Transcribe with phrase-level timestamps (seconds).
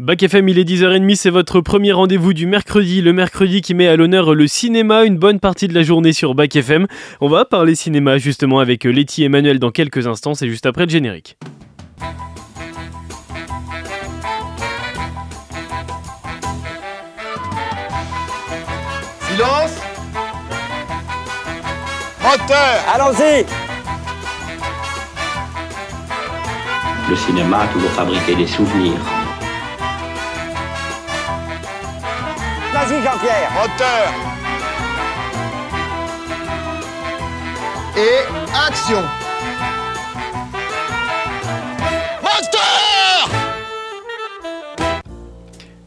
[0.00, 3.86] Bac FM, il est 10h30, c'est votre premier rendez-vous du mercredi, le mercredi qui met
[3.86, 6.86] à l'honneur le cinéma une bonne partie de la journée sur Bac FM.
[7.20, 10.86] On va parler cinéma justement avec Letty et Emmanuel dans quelques instants, c'est juste après
[10.86, 11.36] le générique.
[19.28, 19.82] Silence
[22.22, 23.44] Moteur Allons-y
[27.10, 29.19] Le cinéma a toujours fabriqué des souvenirs.
[32.72, 33.50] Vas-y Jean-Pierre.
[33.52, 34.12] Moteur.
[37.96, 38.24] Et
[38.66, 39.02] action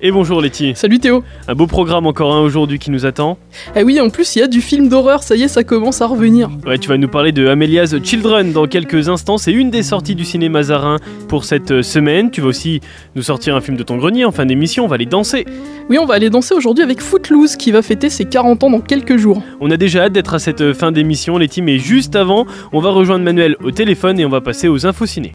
[0.05, 0.73] Et bonjour Letty.
[0.75, 3.37] Salut Théo Un beau programme encore un aujourd'hui qui nous attend.
[3.73, 6.01] Ah oui, en plus il y a du film d'horreur, ça y est, ça commence
[6.01, 6.49] à revenir.
[6.67, 9.37] Ouais, tu vas nous parler de Amelia's Children dans quelques instants.
[9.37, 10.97] C'est une des sorties du cinéma Zarin
[11.29, 12.31] pour cette euh, semaine.
[12.31, 12.81] Tu vas aussi
[13.15, 14.83] nous sortir un film de ton grenier en fin d'émission.
[14.83, 15.45] On va aller danser.
[15.89, 18.81] Oui, on va aller danser aujourd'hui avec Footloose qui va fêter ses 40 ans dans
[18.81, 19.41] quelques jours.
[19.61, 22.81] On a déjà hâte d'être à cette euh, fin d'émission, Letty, mais juste avant, on
[22.81, 25.31] va rejoindre Manuel au téléphone et on va passer aux infos ciné.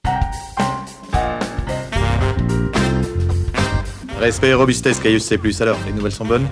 [4.21, 5.39] Respect et robustesse, Caius C+.
[5.61, 6.47] Alors, les nouvelles sont bonnes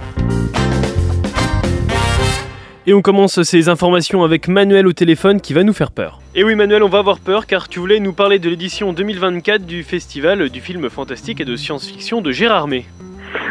[2.86, 6.20] Et on commence ces informations avec Manuel au téléphone qui va nous faire peur.
[6.36, 9.66] Et oui Manuel, on va avoir peur car tu voulais nous parler de l'édition 2024
[9.66, 12.84] du festival du film fantastique et de science-fiction de Gérard May.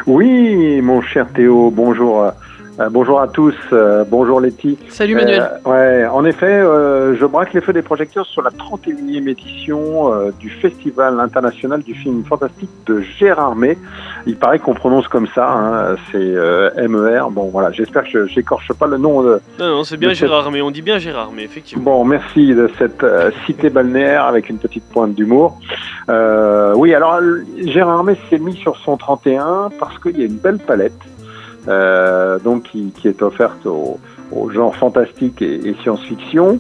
[0.06, 2.32] Oui, mon cher Théo, bonjour.
[2.80, 4.78] Euh, bonjour à tous, euh, bonjour Letty.
[4.90, 5.50] Salut Manuel.
[5.66, 10.14] Euh, ouais, en effet, euh, je braque les feux des projecteurs sur la 31e édition
[10.14, 13.78] euh, du Festival international du film fantastique de Gérard May.
[14.26, 17.30] Il paraît qu'on prononce comme ça, hein, c'est euh, MER.
[17.32, 20.52] Bon, voilà, j'espère que je j'écorche pas le nom de, Non, non, c'est bien Gérard
[20.52, 21.84] May, on dit bien Gérard May, effectivement.
[21.84, 25.60] Bon, merci de cette euh, cité balnéaire avec une petite pointe d'humour.
[26.10, 27.20] Euh, oui, alors
[27.64, 30.94] Gérard May s'est mis sur son 31 parce qu'il y a une belle palette
[31.68, 34.00] euh, donc qui, qui est offerte au,
[34.32, 36.60] au genre fantastique et, et science-fiction.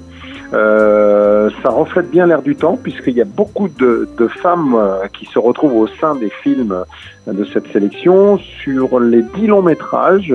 [0.54, 5.08] Euh, ça reflète bien l'air du temps puisqu'il y a beaucoup de, de femmes euh,
[5.12, 6.76] qui se retrouvent au sein des films
[7.28, 8.38] de cette sélection.
[8.38, 10.34] Sur les dix longs métrages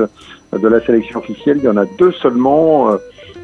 [0.52, 2.96] de la sélection officielle, il y en a deux seulement euh,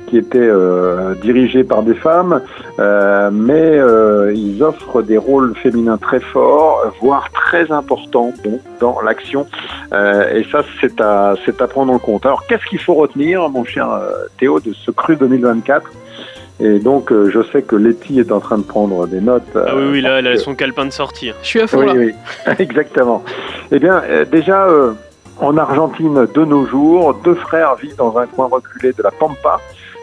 [0.06, 2.40] qui étaient euh, dirigés par des femmes,
[2.78, 9.00] euh, mais euh, ils offrent des rôles féminins très forts, voire très importants bon, dans
[9.00, 9.46] l'action.
[9.92, 12.26] Euh, et ça, c'est à, c'est à prendre en compte.
[12.26, 13.88] Alors, qu'est-ce qu'il faut retenir, mon cher
[14.38, 15.90] Théo, de ce cru 2024
[16.60, 19.42] Et donc, euh, je sais que Letty est en train de prendre des notes.
[19.54, 21.34] Ah oui, oui, là, elle a son calepin de sortir.
[21.42, 21.92] Je suis à fond oui, là.
[21.94, 22.14] oui,
[22.58, 23.22] exactement.
[23.70, 24.92] Eh bien, euh, déjà, euh,
[25.38, 29.60] en Argentine, de nos jours, deux frères vivent dans un coin reculé de la Pampa.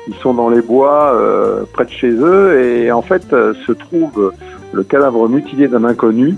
[0.07, 3.71] Ils sont dans les bois, euh, près de chez eux, et en fait, euh, se
[3.71, 4.33] trouve
[4.73, 6.35] le cadavre mutilé d'un inconnu.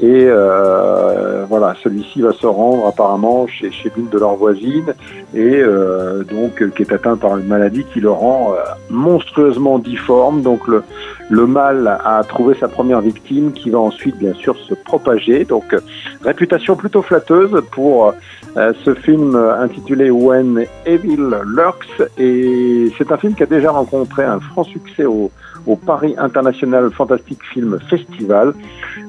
[0.00, 4.94] Et euh, voilà, celui-ci va se rendre apparemment chez, chez l'une de leurs voisines,
[5.34, 9.78] et euh, donc euh, qui est atteint par une maladie qui le rend euh, monstrueusement
[9.78, 10.40] difforme.
[10.42, 10.82] Donc le,
[11.28, 15.44] le mal a trouvé sa première victime qui va ensuite bien sûr se propager.
[15.44, 15.80] Donc euh,
[16.22, 18.14] réputation plutôt flatteuse pour
[18.56, 24.24] euh, ce film intitulé When Evil Lurks et c'est un film qui a déjà rencontré
[24.24, 25.30] un franc succès au,
[25.66, 28.54] au Paris International Fantastic Film Festival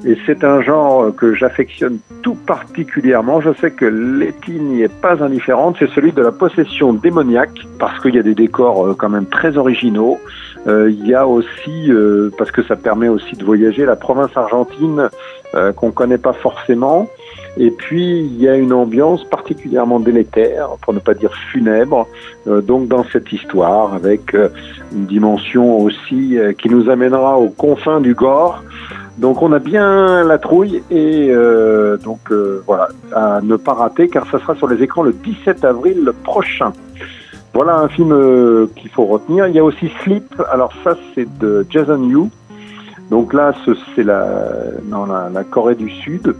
[0.04, 3.40] et c'est un genre que j'affectionne tout particulièrement.
[3.40, 8.00] Je sais que Letty n'y est pas indifférente, c'est celui de la possession démoniaque parce
[8.00, 10.18] qu'il y a des décors euh, quand même très originaux.
[10.66, 14.36] Euh, il y a aussi, euh, parce que ça permet aussi de voyager, la province
[14.36, 15.10] argentine
[15.54, 17.08] euh, qu'on connaît pas forcément.
[17.56, 22.08] Et puis il y a une ambiance particulièrement délétère, pour ne pas dire funèbre,
[22.48, 24.34] euh, donc dans cette histoire, avec
[24.92, 28.64] une dimension aussi euh, qui nous amènera aux confins du gore.
[29.18, 31.32] Donc on a bien la trouille et
[32.02, 32.32] donc
[32.66, 36.72] voilà à ne pas rater car ça sera sur les écrans le 17 avril prochain.
[37.54, 39.46] Voilà un film euh, qu'il faut retenir.
[39.46, 40.34] Il y a aussi Sleep.
[40.52, 42.24] Alors ça c'est de Jason Yu.
[43.10, 44.26] Donc là ce- c'est la
[44.84, 46.34] dans la, Corée du Sud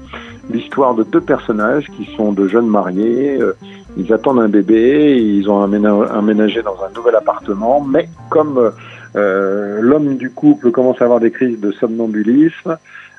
[0.51, 3.39] l'histoire de deux personnages qui sont de jeunes mariés.
[3.41, 3.53] euh,
[3.97, 8.73] Ils attendent un bébé, ils ont emménagé dans un nouvel appartement, mais comme
[9.17, 12.77] euh, l'homme du couple commence à avoir des crises de somnambulisme,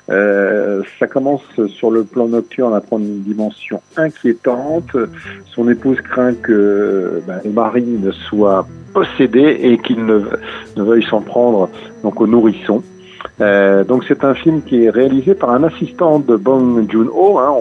[0.08, 4.96] euh, ça commence sur le plan nocturne à prendre une dimension inquiétante.
[5.46, 10.22] Son épouse craint que ben, le mari ne soit possédé et qu'il ne,
[10.76, 11.68] veuille s'en prendre
[12.02, 12.82] donc au nourrisson.
[13.40, 17.38] Euh, donc c'est un film qui est réalisé par un assistant de Bong Joon-ho.
[17.38, 17.54] Hein,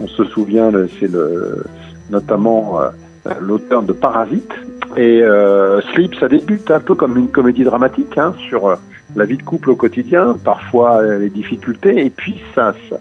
[0.00, 1.62] on, se souvient, c'est le,
[2.10, 2.88] notamment euh,
[3.40, 4.50] l'auteur de Parasite.
[4.96, 8.76] Et euh, Sleep, ça débute un peu comme une comédie dramatique hein, sur euh,
[9.14, 12.96] la vie de couple au quotidien, parfois euh, les difficultés, et puis ça, ça,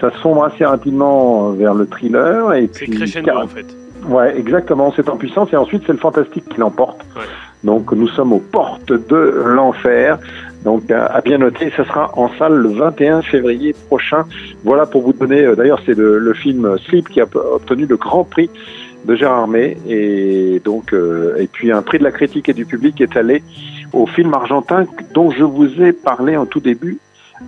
[0.00, 2.54] ça sombre assez rapidement vers le thriller.
[2.54, 3.66] et C'est puis crescendo en fait.
[4.08, 7.00] Ouais, exactement, c'est en puissance et ensuite c'est le fantastique qui l'emporte.
[7.16, 7.22] Ouais.
[7.62, 10.18] Donc nous sommes aux portes de l'enfer.
[10.64, 14.24] Donc à à bien noter, ça sera en salle le 21 février prochain.
[14.62, 17.96] Voilà pour vous donner, euh, d'ailleurs c'est le, le film Sleep qui a obtenu le
[17.96, 18.50] grand prix
[19.04, 22.66] de Gérard May et donc euh, et puis un prix de la critique et du
[22.66, 23.42] public est allé
[23.92, 26.98] au film argentin dont je vous ai parlé en tout début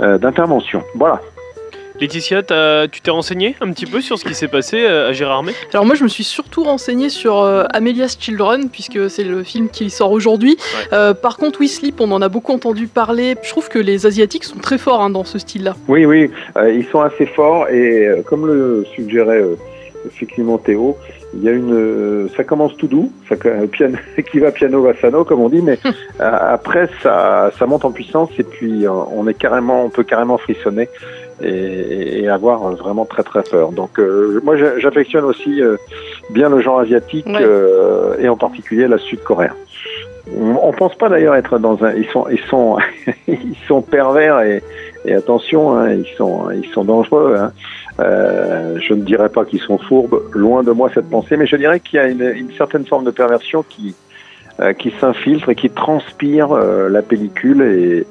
[0.00, 0.82] euh, d'intervention.
[0.94, 1.20] Voilà.
[1.98, 2.42] Laetitia,
[2.92, 5.52] tu t'es renseigné un petit peu sur ce qui s'est passé euh, à Gérardmer?
[5.72, 9.70] Alors moi je me suis surtout renseignée sur euh, Amelia's Children puisque c'est le film
[9.70, 10.58] qui sort aujourd'hui.
[10.58, 10.88] Ouais.
[10.92, 13.34] Euh, par contre We Sleep on en a beaucoup entendu parler.
[13.42, 15.74] Je trouve que les asiatiques sont très forts hein, dans ce style-là.
[15.88, 19.56] Oui, oui, euh, ils sont assez forts et euh, comme le suggérait euh,
[20.06, 20.98] effectivement Théo,
[21.36, 23.96] il y a une, euh, ça commence tout doux, ça, euh, piano,
[24.30, 27.90] qui va piano va sano comme on dit, mais euh, après ça, ça monte en
[27.92, 30.88] puissance et puis on est carrément, on peut carrément frissonner
[31.42, 33.70] et, et avoir vraiment très très peur.
[33.72, 35.76] Donc euh, moi j'a- j'affectionne aussi euh,
[36.30, 37.38] bien le genre asiatique Ouais.
[37.42, 39.52] euh, et en particulier la sud-coréen.
[40.36, 42.78] On, on pense pas d'ailleurs être dans un, ils sont, ils sont,
[43.28, 44.62] ils sont pervers et,
[45.04, 47.36] et attention, hein, ils sont, ils sont dangereux.
[47.38, 47.52] Hein.
[47.98, 51.56] Euh, je ne dirais pas qu'ils sont fourbes, loin de moi cette pensée, mais je
[51.56, 53.94] dirais qu'il y a une, certaine forme de perversion qui,
[54.60, 58.06] euh, qui s'infiltre et qui transpire euh, la pellicule et,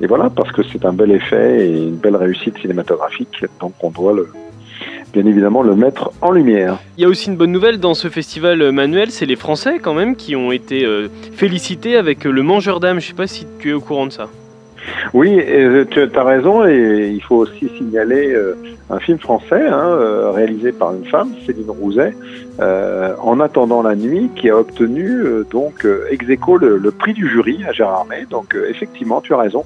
[0.00, 3.90] et voilà parce que c'est un bel effet et une belle réussite cinématographique, donc on
[3.90, 4.28] doit le,
[5.12, 6.78] bien évidemment le mettre en lumière.
[6.96, 9.94] Il y a aussi une bonne nouvelle dans ce festival manuel, c'est les Français quand
[9.94, 10.86] même qui ont été
[11.32, 13.00] félicités avec le Mangeur d'âme.
[13.00, 14.28] Je sais pas si tu es au courant de ça.
[15.14, 18.54] Oui, euh, tu as raison, et il faut aussi signaler euh,
[18.90, 22.14] un film français hein, euh, réalisé par une femme, Céline Rouzet,
[22.60, 27.12] euh, En attendant la nuit, qui a obtenu euh, donc ex aequo le, le prix
[27.12, 28.26] du jury à Gérard May.
[28.28, 29.64] Donc euh, effectivement, tu as raison,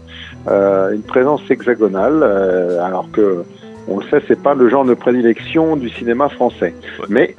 [0.49, 3.45] euh, une présence hexagonale, euh, alors que
[3.89, 6.75] on le sait, c'est pas le genre de prédilection du cinéma français.
[7.01, 7.07] Ouais.
[7.09, 7.37] Mais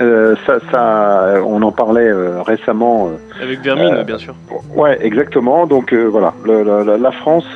[0.00, 3.08] euh, ça, ça, on en parlait euh, récemment.
[3.08, 4.34] euh, Avec Vermine, bien sûr.
[4.74, 5.66] Ouais, exactement.
[5.66, 7.46] Donc voilà, le- le- la- France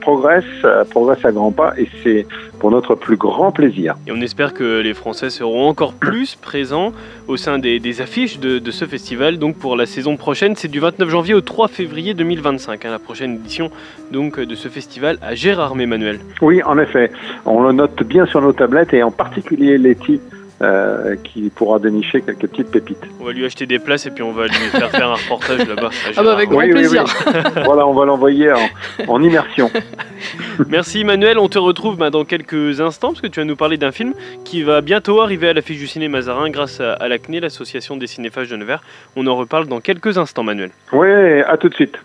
[0.00, 0.44] progresse,
[0.90, 2.26] progresse à grands pas, et c'est
[2.58, 3.96] pour notre plus grand plaisir.
[4.06, 6.92] Et on espère que les Français seront encore plus présents
[7.28, 9.38] au sein des, des affiches de, de ce festival.
[9.38, 12.98] Donc pour la saison prochaine, c'est du 29 janvier au 3 février 2025, hein, la
[12.98, 13.70] prochaine édition
[14.10, 16.20] donc de ce festival à Gérardmer, Manuel.
[16.40, 17.10] Oui, en effet,
[17.44, 20.20] on le note bien sur nos tablettes, et en particulier Letty,
[20.62, 22.98] euh, qui pourra dénicher quelques petites pépites.
[23.20, 25.66] On va lui acheter des places et puis on va lui faire faire un reportage
[25.66, 25.90] là-bas.
[26.16, 26.86] Ah bah avec grand Gérardmer.
[26.86, 27.64] Oui, oui, plaisir.
[27.64, 28.68] voilà, on va l'envoyer en,
[29.08, 29.70] en immersion.
[30.68, 33.76] Merci Manuel, on te retrouve bah, dans quelques instants parce que tu vas nous parler
[33.76, 34.14] d'un film
[34.44, 38.06] qui va bientôt arriver à l'affiche du ciné Mazarin grâce à, à l'ACNE, l'association des
[38.06, 38.82] cinéphages de Nevers.
[39.16, 40.70] On en reparle dans quelques instants Manuel.
[40.92, 41.08] Oui,
[41.42, 41.98] à tout de suite.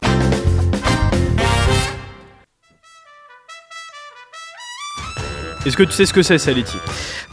[5.69, 6.77] Est-ce que tu sais ce que c'est ça Letty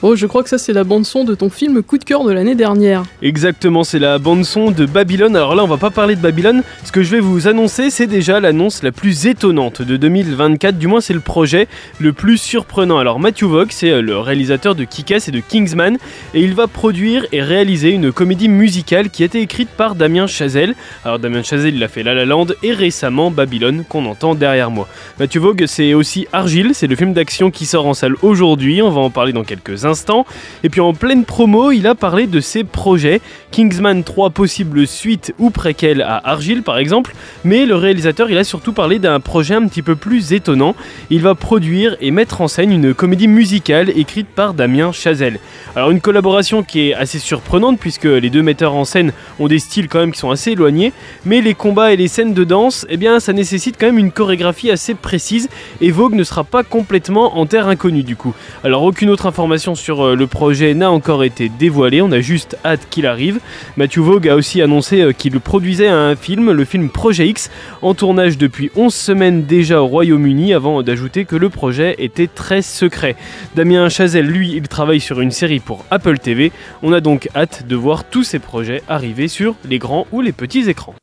[0.02, 2.22] Oh je crois que ça c'est la bande son de ton film coup de cœur
[2.22, 3.02] de l'année dernière.
[3.22, 5.34] Exactement, c'est la bande son de Babylone.
[5.36, 6.62] Alors là, on va pas parler de Babylone.
[6.84, 10.76] Ce que je vais vous annoncer, c'est déjà l'annonce la plus étonnante de 2024.
[10.76, 11.66] Du moins, c'est le projet
[11.98, 12.98] le plus surprenant.
[12.98, 15.96] Alors Matthew Vaughn, c'est euh, le réalisateur de Kick-Ass et de Kingsman,
[16.34, 20.26] et il va produire et réaliser une comédie musicale qui a été écrite par Damien
[20.26, 20.74] Chazelle.
[21.06, 24.70] Alors Damien Chazelle, il a fait La La Land et récemment Babylone qu'on entend derrière
[24.70, 24.86] moi.
[25.18, 28.82] Matthew Vogue, c'est aussi Argile, c'est le film d'action qui sort en salle aujourd'hui.
[28.82, 30.26] On va en parler dans quelques instants.
[30.64, 33.20] Et puis en pleine promo, il a parlé de ses projets.
[33.52, 38.44] Kingsman 3 possible suite ou préquel à Argyle par exemple, mais le réalisateur il a
[38.44, 40.74] surtout parlé d'un projet un petit peu plus étonnant.
[41.08, 45.38] Il va produire et mettre en scène une comédie musicale écrite par Damien Chazelle.
[45.74, 49.58] Alors une collaboration qui est assez surprenante puisque les deux metteurs en scène ont des
[49.58, 50.92] styles quand même qui sont assez éloignés,
[51.24, 54.12] mais les combats et les scènes de danse, eh bien ça nécessite quand même une
[54.12, 55.48] chorégraphie assez précise
[55.80, 58.34] et Vogue ne sera pas complètement en terre inconnue du coup.
[58.64, 62.56] Alors aucune autre information sur euh, le projet n'a encore été dévoilée, on a juste
[62.64, 63.40] hâte qu'il arrive.
[63.76, 67.50] Matthew Vogue a aussi annoncé euh, qu'il produisait un film, le film Projet X,
[67.82, 72.62] en tournage depuis 11 semaines déjà au Royaume-Uni avant d'ajouter que le projet était très
[72.62, 73.16] secret.
[73.54, 76.52] Damien Chazelle, lui, il travaille sur une série pour Apple TV.
[76.82, 80.32] On a donc hâte de voir tous ces projets arriver sur les grands ou les
[80.32, 80.94] petits écrans.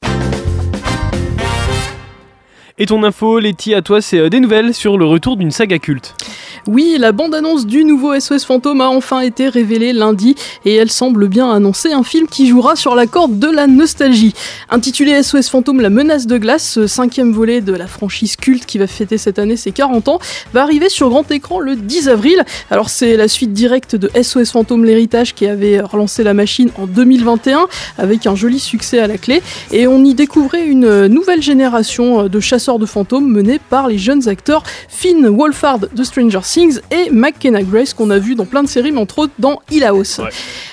[2.79, 5.77] Et ton info, Letty, à toi, c'est euh, des nouvelles sur le retour d'une saga
[5.77, 6.15] culte.
[6.65, 11.27] Oui, la bande-annonce du nouveau SOS Fantôme a enfin été révélée lundi et elle semble
[11.27, 14.33] bien annoncer un film qui jouera sur la corde de la nostalgie.
[14.69, 18.77] Intitulé SOS Fantôme La menace de glace, ce cinquième volet de la franchise culte qui
[18.77, 20.19] va fêter cette année ses 40 ans,
[20.53, 22.45] va arriver sur grand écran le 10 avril.
[22.71, 26.87] Alors c'est la suite directe de SOS Fantôme l'héritage qui avait relancé la machine en
[26.87, 27.67] 2021
[27.97, 29.41] avec un joli succès à la clé
[29.73, 34.29] et on y découvrait une nouvelle génération de chasseurs de fantômes menée par les jeunes
[34.29, 38.61] acteurs Finn Wolfhard de Stranger Things Things et McKenna Grace qu'on a vu dans plein
[38.61, 40.19] de séries, mais entre autres dans Hill House.
[40.19, 40.29] Ouais.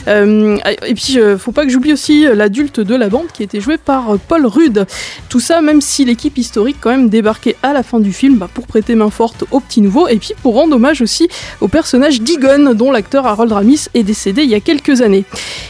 [0.08, 3.60] Euh, et puis, euh, faut pas que j'oublie aussi l'adulte de la bande qui était
[3.60, 4.86] joué par euh, Paul Rudd.
[5.30, 8.50] Tout ça, même si l'équipe historique quand même débarquait à la fin du film bah,
[8.52, 11.28] pour prêter main forte aux petits nouveaux et puis pour rendre hommage aussi
[11.62, 15.24] au personnage d'Egon dont l'acteur Harold Ramis est décédé il y a quelques années.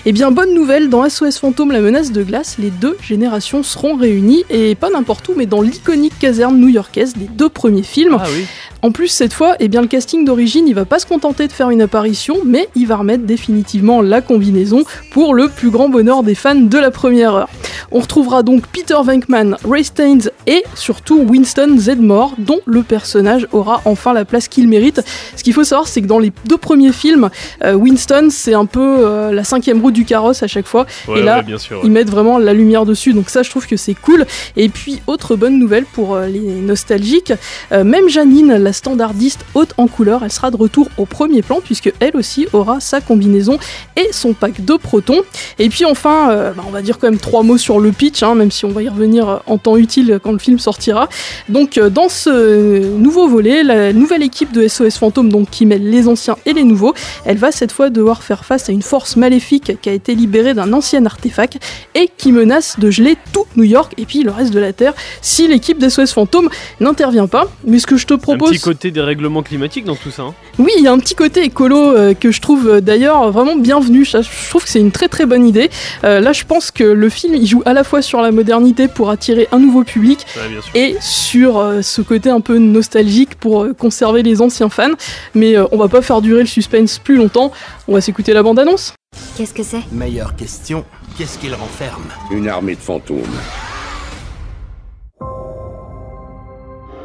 [0.06, 3.94] Et bien, bonne nouvelle, dans SOS Fantôme, la menace de glace, les deux générations seront
[3.94, 8.16] réunies et pas n'importe où, mais dans l'iconique caserne new-yorkaise des deux premiers films.
[8.18, 8.44] Ah oui.
[8.82, 11.52] En plus, cette fois, eh bien, le casting d'origine, il va pas se contenter de
[11.52, 16.22] faire une apparition, mais il va remettre définitivement la combinaison pour le plus grand bonheur
[16.22, 17.48] des fans de la première heure.
[17.92, 23.82] On retrouvera donc Peter Venkman, Ray Staines et surtout Winston Zedmore, dont le personnage aura
[23.84, 25.02] enfin la place qu'il mérite.
[25.36, 27.30] Ce qu'il faut savoir, c'est que dans les deux premiers films,
[27.64, 30.86] euh, Winston, c'est un peu euh, la cinquième roue du carrosse à chaque fois.
[31.08, 31.78] Ouais, et là, ouais, bien sûr.
[31.78, 31.82] ouais.
[31.84, 34.24] ils mettent vraiment la lumière dessus, donc ça je trouve que c'est cool.
[34.56, 37.32] Et puis autre bonne nouvelle pour euh, les nostalgiques,
[37.72, 41.92] même Janine, la standardiste haute en couleur, elle sera de retour au premier plan puisque
[42.00, 43.58] elle aussi aura sa combinaison
[43.96, 45.20] et son pack de protons.
[45.58, 48.22] Et puis enfin, euh, bah, on va dire quand même trois mots sur le pitch,
[48.22, 51.08] hein, même si on va y revenir euh, en temps utile quand le film sortira.
[51.48, 55.88] Donc euh, dans ce nouveau volet, la nouvelle équipe de SOS Fantôme, donc qui mêle
[55.88, 59.16] les anciens et les nouveaux, elle va cette fois devoir faire face à une force
[59.16, 61.58] maléfique qui a été libérée d'un ancien artefact
[61.94, 64.94] et qui menace de geler tout New York et puis le reste de la Terre
[65.22, 66.48] si l'équipe d'SOS Fantôme
[66.80, 67.50] n'intervient pas.
[67.64, 68.50] Mais ce que je te propose...
[68.60, 70.22] petit côté des règlements climatiques dans tout ça.
[70.22, 70.34] hein.
[70.58, 73.56] Oui, il y a un petit côté écolo euh, que je trouve euh, d'ailleurs vraiment
[73.56, 74.04] bienvenu.
[74.04, 75.70] Je trouve que c'est une très très bonne idée.
[76.04, 78.88] Euh, là, je pense que le film il joue à la fois sur la modernité
[78.88, 83.64] pour attirer un nouveau public Ouais, et sur euh, ce côté un peu nostalgique pour
[83.64, 84.90] euh, conserver les anciens fans.
[85.34, 87.52] Mais euh, on va pas faire durer le suspense plus longtemps.
[87.88, 88.92] On va s'écouter la bande-annonce.
[89.36, 89.82] Qu'est-ce que c'est?
[89.90, 90.84] Meilleure question,
[91.16, 92.04] qu'est-ce qu'il renferme?
[92.30, 93.18] Une armée de fantômes.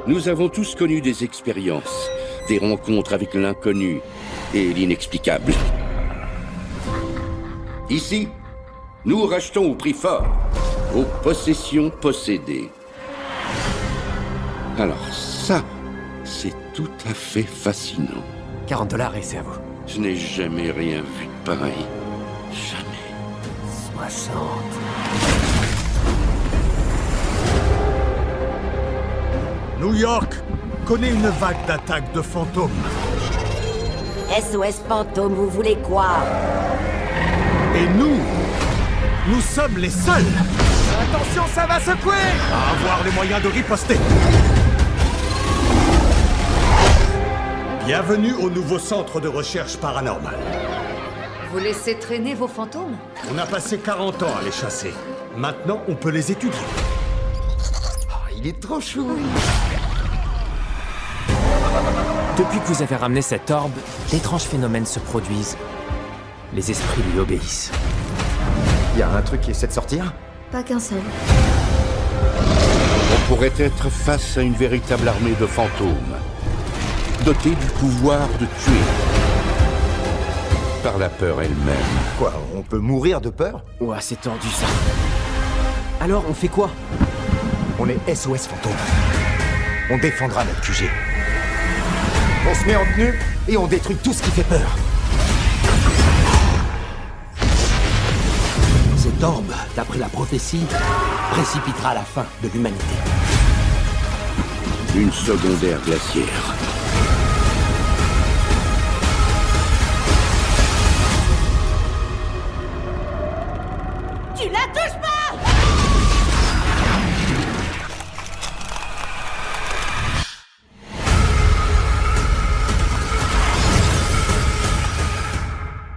[0.07, 2.09] Nous avons tous connu des expériences,
[2.47, 4.01] des rencontres avec l'inconnu
[4.53, 5.51] et l'inexplicable.
[7.89, 8.27] Ici,
[9.03, 10.27] nous rachetons au prix fort
[10.91, 12.69] vos possessions possédées.
[14.77, 15.63] Alors ça,
[16.23, 18.23] c'est tout à fait fascinant.
[18.67, 19.59] 40 dollars et c'est à vous.
[19.87, 21.85] Je n'ai jamais rien vu de pareil.
[22.51, 22.95] Jamais.
[23.95, 25.44] 60.
[29.79, 30.33] New York
[30.85, 32.69] connaît une vague d'attaques de fantômes.
[34.29, 36.07] SOS Fantôme, vous voulez quoi?
[37.75, 38.17] Et nous,
[39.27, 40.23] nous sommes les seuls
[41.01, 42.13] Attention, ça va secouer
[42.51, 43.97] À avoir les moyens de riposter
[47.85, 50.39] Bienvenue au nouveau centre de recherche paranormale.
[51.51, 52.95] Vous laissez traîner vos fantômes?
[53.31, 54.91] On a passé 40 ans à les chasser.
[55.37, 56.59] Maintenant, on peut les étudier.
[58.09, 59.05] Ah, il est trop chou
[62.37, 63.71] Depuis que vous avez ramené cet orbe,
[64.11, 65.57] d'étranges phénomènes se produisent.
[66.53, 67.71] Les esprits lui obéissent.
[68.93, 70.13] Il y a un truc qui essaie de sortir?
[70.51, 71.01] Pas qu'un seul.
[73.13, 76.15] On pourrait être face à une véritable armée de fantômes,
[77.25, 78.83] dotée du pouvoir de tuer
[80.83, 81.75] par la peur elle-même.
[82.19, 83.63] Quoi, on peut mourir de peur?
[83.79, 84.67] Ouah, c'est tordu ça.
[85.99, 86.69] Alors, on fait quoi?
[87.79, 88.71] On est SOS Fantôme.
[89.89, 90.85] On défendra notre QG.
[92.47, 94.77] On se met en tenue et on détruit tout ce qui fait peur.
[98.97, 100.65] Cet orbe, d'après la prophétie,
[101.31, 102.83] précipitera la fin de l'humanité.
[104.95, 106.64] Une secondaire glaciaire.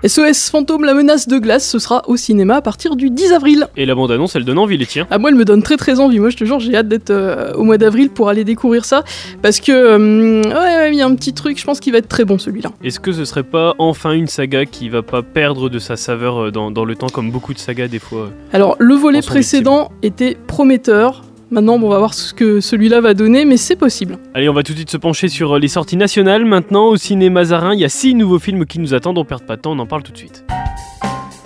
[0.09, 3.69] SOS Fantôme, la menace de glace, ce sera au cinéma à partir du 10 avril.
[3.77, 5.07] Et la bande-annonce, elle donne envie, les tiens.
[5.11, 6.19] Ah, moi, elle me donne très très envie.
[6.19, 9.05] Moi, je te jure, j'ai hâte d'être euh, au mois d'avril pour aller découvrir ça.
[9.43, 12.09] Parce que, euh, ouais, il y a un petit truc, je pense qu'il va être
[12.09, 12.71] très bon celui-là.
[12.83, 16.45] Est-ce que ce serait pas enfin une saga qui va pas perdre de sa saveur
[16.45, 19.93] euh, dans, dans le temps, comme beaucoup de sagas des fois Alors, le volet précédent
[20.03, 21.23] était prometteur.
[21.51, 24.19] Maintenant, bon, on va voir ce que celui-là va donner, mais c'est possible.
[24.35, 26.45] Allez, on va tout de suite se pencher sur euh, les sorties nationales.
[26.45, 29.17] Maintenant, au cinéma Zarin, il y a six nouveaux films qui nous attendent.
[29.17, 30.45] On perd pas de temps, on en parle tout de suite.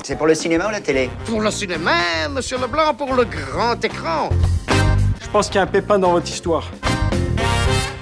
[0.02, 1.08] C'est pour le cinéma ou la télé?
[1.26, 1.92] Pour le cinéma,
[2.34, 4.30] monsieur Leblanc, pour le grand écran.
[5.20, 6.68] Je pense qu'il y a un pépin dans votre histoire.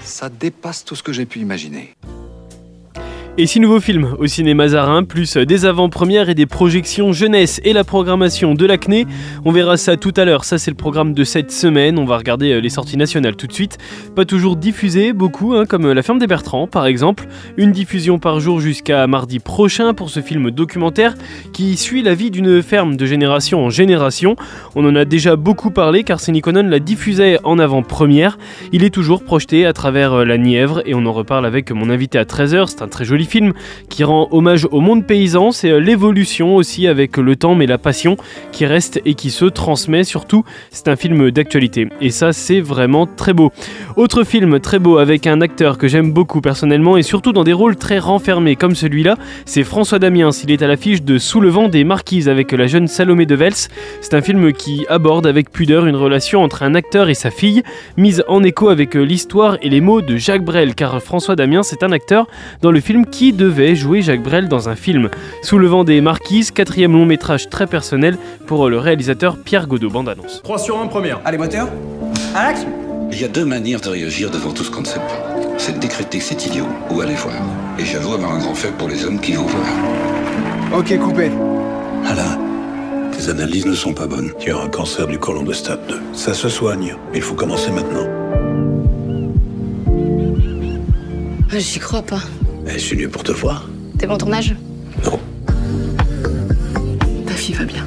[0.03, 1.95] Ça dépasse tout ce que j'ai pu imaginer.
[3.39, 7.73] Et six nouveaux films au cinéma Zarin, plus des avant-premières et des projections jeunesse et
[7.73, 9.07] la programmation de l'acné.
[9.45, 11.99] On verra ça tout à l'heure, ça c'est le programme de cette semaine.
[11.99, 13.79] On va regarder euh, les sorties nationales tout de suite.
[14.17, 17.29] Pas toujours diffusées, beaucoup, hein, comme La ferme des Bertrands par exemple.
[17.57, 21.15] Une diffusion par jour jusqu'à mardi prochain pour ce film documentaire
[21.53, 24.35] qui suit la vie d'une ferme de génération en génération.
[24.75, 28.39] On en a déjà beaucoup parlé car Séniconon l'a diffusé en avant-première.
[28.73, 31.91] Il est toujours projeté à travers euh, la Nièvre et on en reparle avec mon
[31.91, 32.67] invité à 13h.
[32.67, 33.53] C'est un très joli film
[33.89, 35.51] qui rend hommage au monde paysan.
[35.53, 38.17] C'est euh, l'évolution aussi avec le temps mais la passion
[38.53, 40.45] qui reste et qui se transmet surtout.
[40.71, 43.53] C'est un film d'actualité et ça c'est vraiment très beau.
[43.97, 47.53] Autre film très beau avec un acteur que j'aime beaucoup personnellement et surtout dans des
[47.53, 50.31] rôles très renfermés comme celui-là, c'est François Damiens.
[50.45, 53.35] Il est à l'affiche de Sous le vent des marquises avec la jeune Salomé de
[53.35, 53.55] Vels.
[54.01, 57.63] C'est un film qui aborde avec pudeur une relation entre un acteur et sa fille,
[57.97, 61.63] mise en écho avec euh, l'histoire et les mots de Jacques Brel, car François Damiens
[61.63, 62.27] c'est un acteur
[62.63, 65.11] dans le film qui devait jouer Jacques Brel dans un film.
[65.43, 69.91] Sous le vent des marquises, quatrième long métrage très personnel pour le réalisateur Pierre Godot.
[69.91, 70.41] Bande annonce.
[70.43, 71.21] 3 sur 1 première.
[71.25, 71.69] Allez, moteur.
[72.35, 72.69] À l'action.
[73.13, 75.37] Il y a deux manières de réagir devant tout ce qu'on ne sait pas.
[75.59, 77.35] C'est de décréter que c'est idiot ou aller voir.
[77.79, 79.67] Et j'avoue avoir un grand faible pour les hommes qui vont voir.
[80.79, 81.31] Ok, coupé.
[82.07, 82.39] Alain,
[83.11, 84.31] tes analyses ne sont pas bonnes.
[84.39, 86.01] Tu as un cancer du côlon de stade 2.
[86.13, 88.07] Ça se soigne, mais il faut commencer maintenant.
[91.51, 92.23] J'y crois pas.
[92.71, 93.69] Eh, je suis venu pour te voir.
[93.99, 94.55] T'es bon tournage?
[95.05, 95.19] Non.
[97.27, 97.87] Ta fille va bien.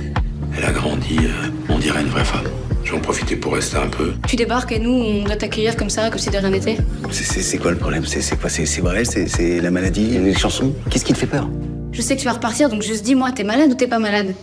[0.57, 2.45] Elle a grandi, euh, on dirait une vraie femme.
[2.83, 4.13] J'en profitais pour rester un peu.
[4.27, 6.77] Tu débarques et nous, on doit t'accueillir comme ça, comme si de rien n'était
[7.11, 8.05] C'est- quoi le problème?
[8.05, 8.49] C'est quoi?
[8.49, 9.03] C'est vrai?
[9.05, 10.17] C'est la maladie?
[10.19, 11.49] Les chansons Qu'est-ce qui te fait peur?
[11.91, 14.33] Je sais que tu vas repartir, donc juste dis-moi, t'es malade ou t'es pas malade?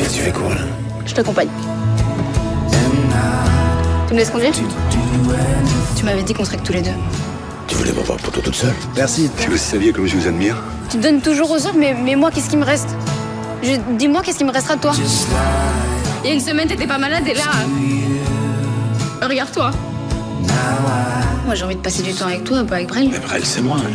[0.00, 0.60] Et tu fais quoi là?
[1.04, 1.48] Je t'accompagne.
[4.10, 4.52] Tu me laisses conduire
[5.96, 6.90] Tu m'avais dit qu'on serait que tous les deux.
[7.68, 9.30] Tu voulais m'avoir pour toi toute seule Merci.
[9.38, 10.56] Si vous saviez comme je vous admire.
[10.90, 12.88] Tu te donnes toujours aux autres, mais, mais moi, qu'est-ce qui me reste
[13.62, 14.90] Je- Dis-moi, qu'est-ce qui me restera de toi
[16.24, 17.42] Il y a une semaine, t'étais pas malade et là.
[19.22, 19.70] euh, Regarde-toi.
[21.46, 23.08] Moi, j'ai envie de passer du temps avec toi, pas avec Brel.
[23.12, 23.76] Mais Brel, c'est moi.
[23.78, 23.90] hein.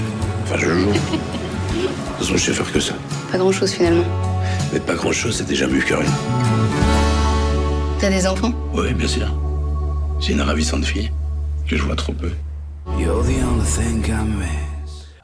[0.46, 0.92] Enfin, je joue.
[0.92, 2.94] De toute façon, je sais faire que ça.
[3.34, 4.06] Pas grand-chose finalement.
[4.72, 6.10] Mais pas grand chose, c'est déjà mieux que rien.
[8.00, 8.54] T'as des enfants?
[8.74, 9.28] Oui, bien sûr.
[10.20, 11.12] J'ai une ravissante fille
[11.68, 12.32] que je vois trop peu.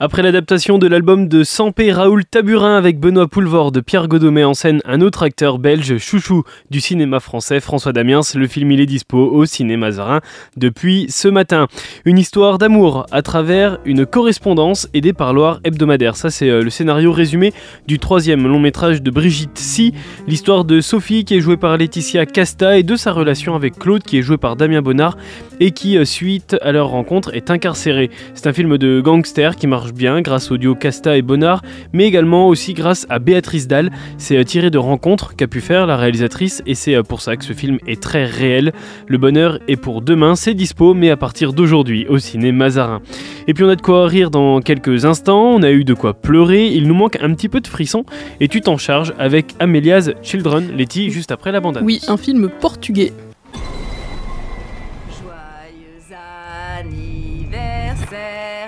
[0.04, 4.56] Après l'adaptation de l'album de Sampé Raoul Taburin avec Benoît Poulvord, Pierre Godot met en
[4.56, 8.22] scène un autre acteur belge, chouchou du cinéma français, François Damiens.
[8.34, 10.22] Le film il est dispo au cinéma Zarin
[10.58, 11.68] depuis ce matin.
[12.04, 16.16] Une histoire d'amour à travers une correspondance et des parloirs hebdomadaires.
[16.16, 17.54] Ça c'est euh, le scénario résumé
[17.86, 19.94] du troisième long métrage de Brigitte Si,
[20.26, 24.02] l'histoire de Sophie qui est jouée par Laetitia Casta et de sa relation avec Claude
[24.02, 25.16] qui est joué par Damien Bonnard
[25.60, 28.10] et qui, euh, suite à leur rencontre, est incarcéré.
[28.34, 31.62] C'est un film de gangster qui marche bien grâce au duo Casta et Bonnard,
[31.94, 33.92] mais également aussi grâce à Béatrice Dalle.
[34.18, 37.36] C'est euh, tiré de rencontres qu'a pu faire la réalisatrice et c'est euh, pour ça
[37.38, 38.74] que ce film est très réel.
[39.08, 43.02] Le bonheur est pour demain, c'est dispo, mais à partir d'aujourd'hui au ciné Mazarin.
[43.48, 46.14] Et puis on a de quoi rire dans quelques instants, on a eu de quoi
[46.14, 48.06] pleurer, il nous manque un petit peu de frisson
[48.40, 52.50] et tu t'en charges avec Amelia's Children, Letty, juste après la bande Oui, un film
[52.50, 53.14] portugais.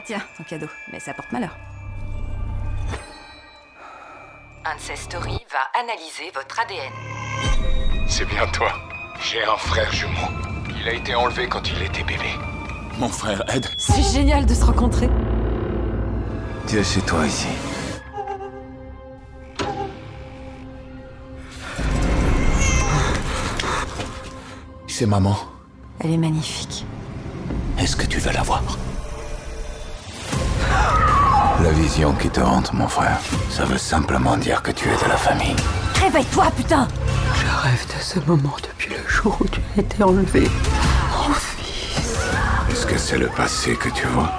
[0.05, 1.55] Tiens, ton cadeau, mais ça porte malheur.
[4.65, 6.91] Ancestry va analyser votre ADN.
[8.07, 8.73] C'est bien toi.
[9.21, 10.27] J'ai un frère jumeau.
[10.77, 12.31] Il a été enlevé quand il était bébé.
[12.97, 13.65] Mon frère Ed.
[13.77, 15.09] C'est génial de se rencontrer.
[16.73, 17.47] Es chez toi ici.
[24.87, 25.37] C'est maman.
[25.99, 26.85] Elle est magnifique.
[27.77, 28.63] Est-ce que tu veux la voir?
[31.61, 35.09] La vision qui te hante, mon frère, ça veut simplement dire que tu es de
[35.09, 35.55] la famille.
[36.01, 36.87] Réveille-toi, putain
[37.35, 40.49] Je rêve de ce moment depuis le jour où tu as été enlevé.
[41.11, 42.17] Mon fils.
[42.69, 44.31] Est-ce que c'est le passé que tu vois?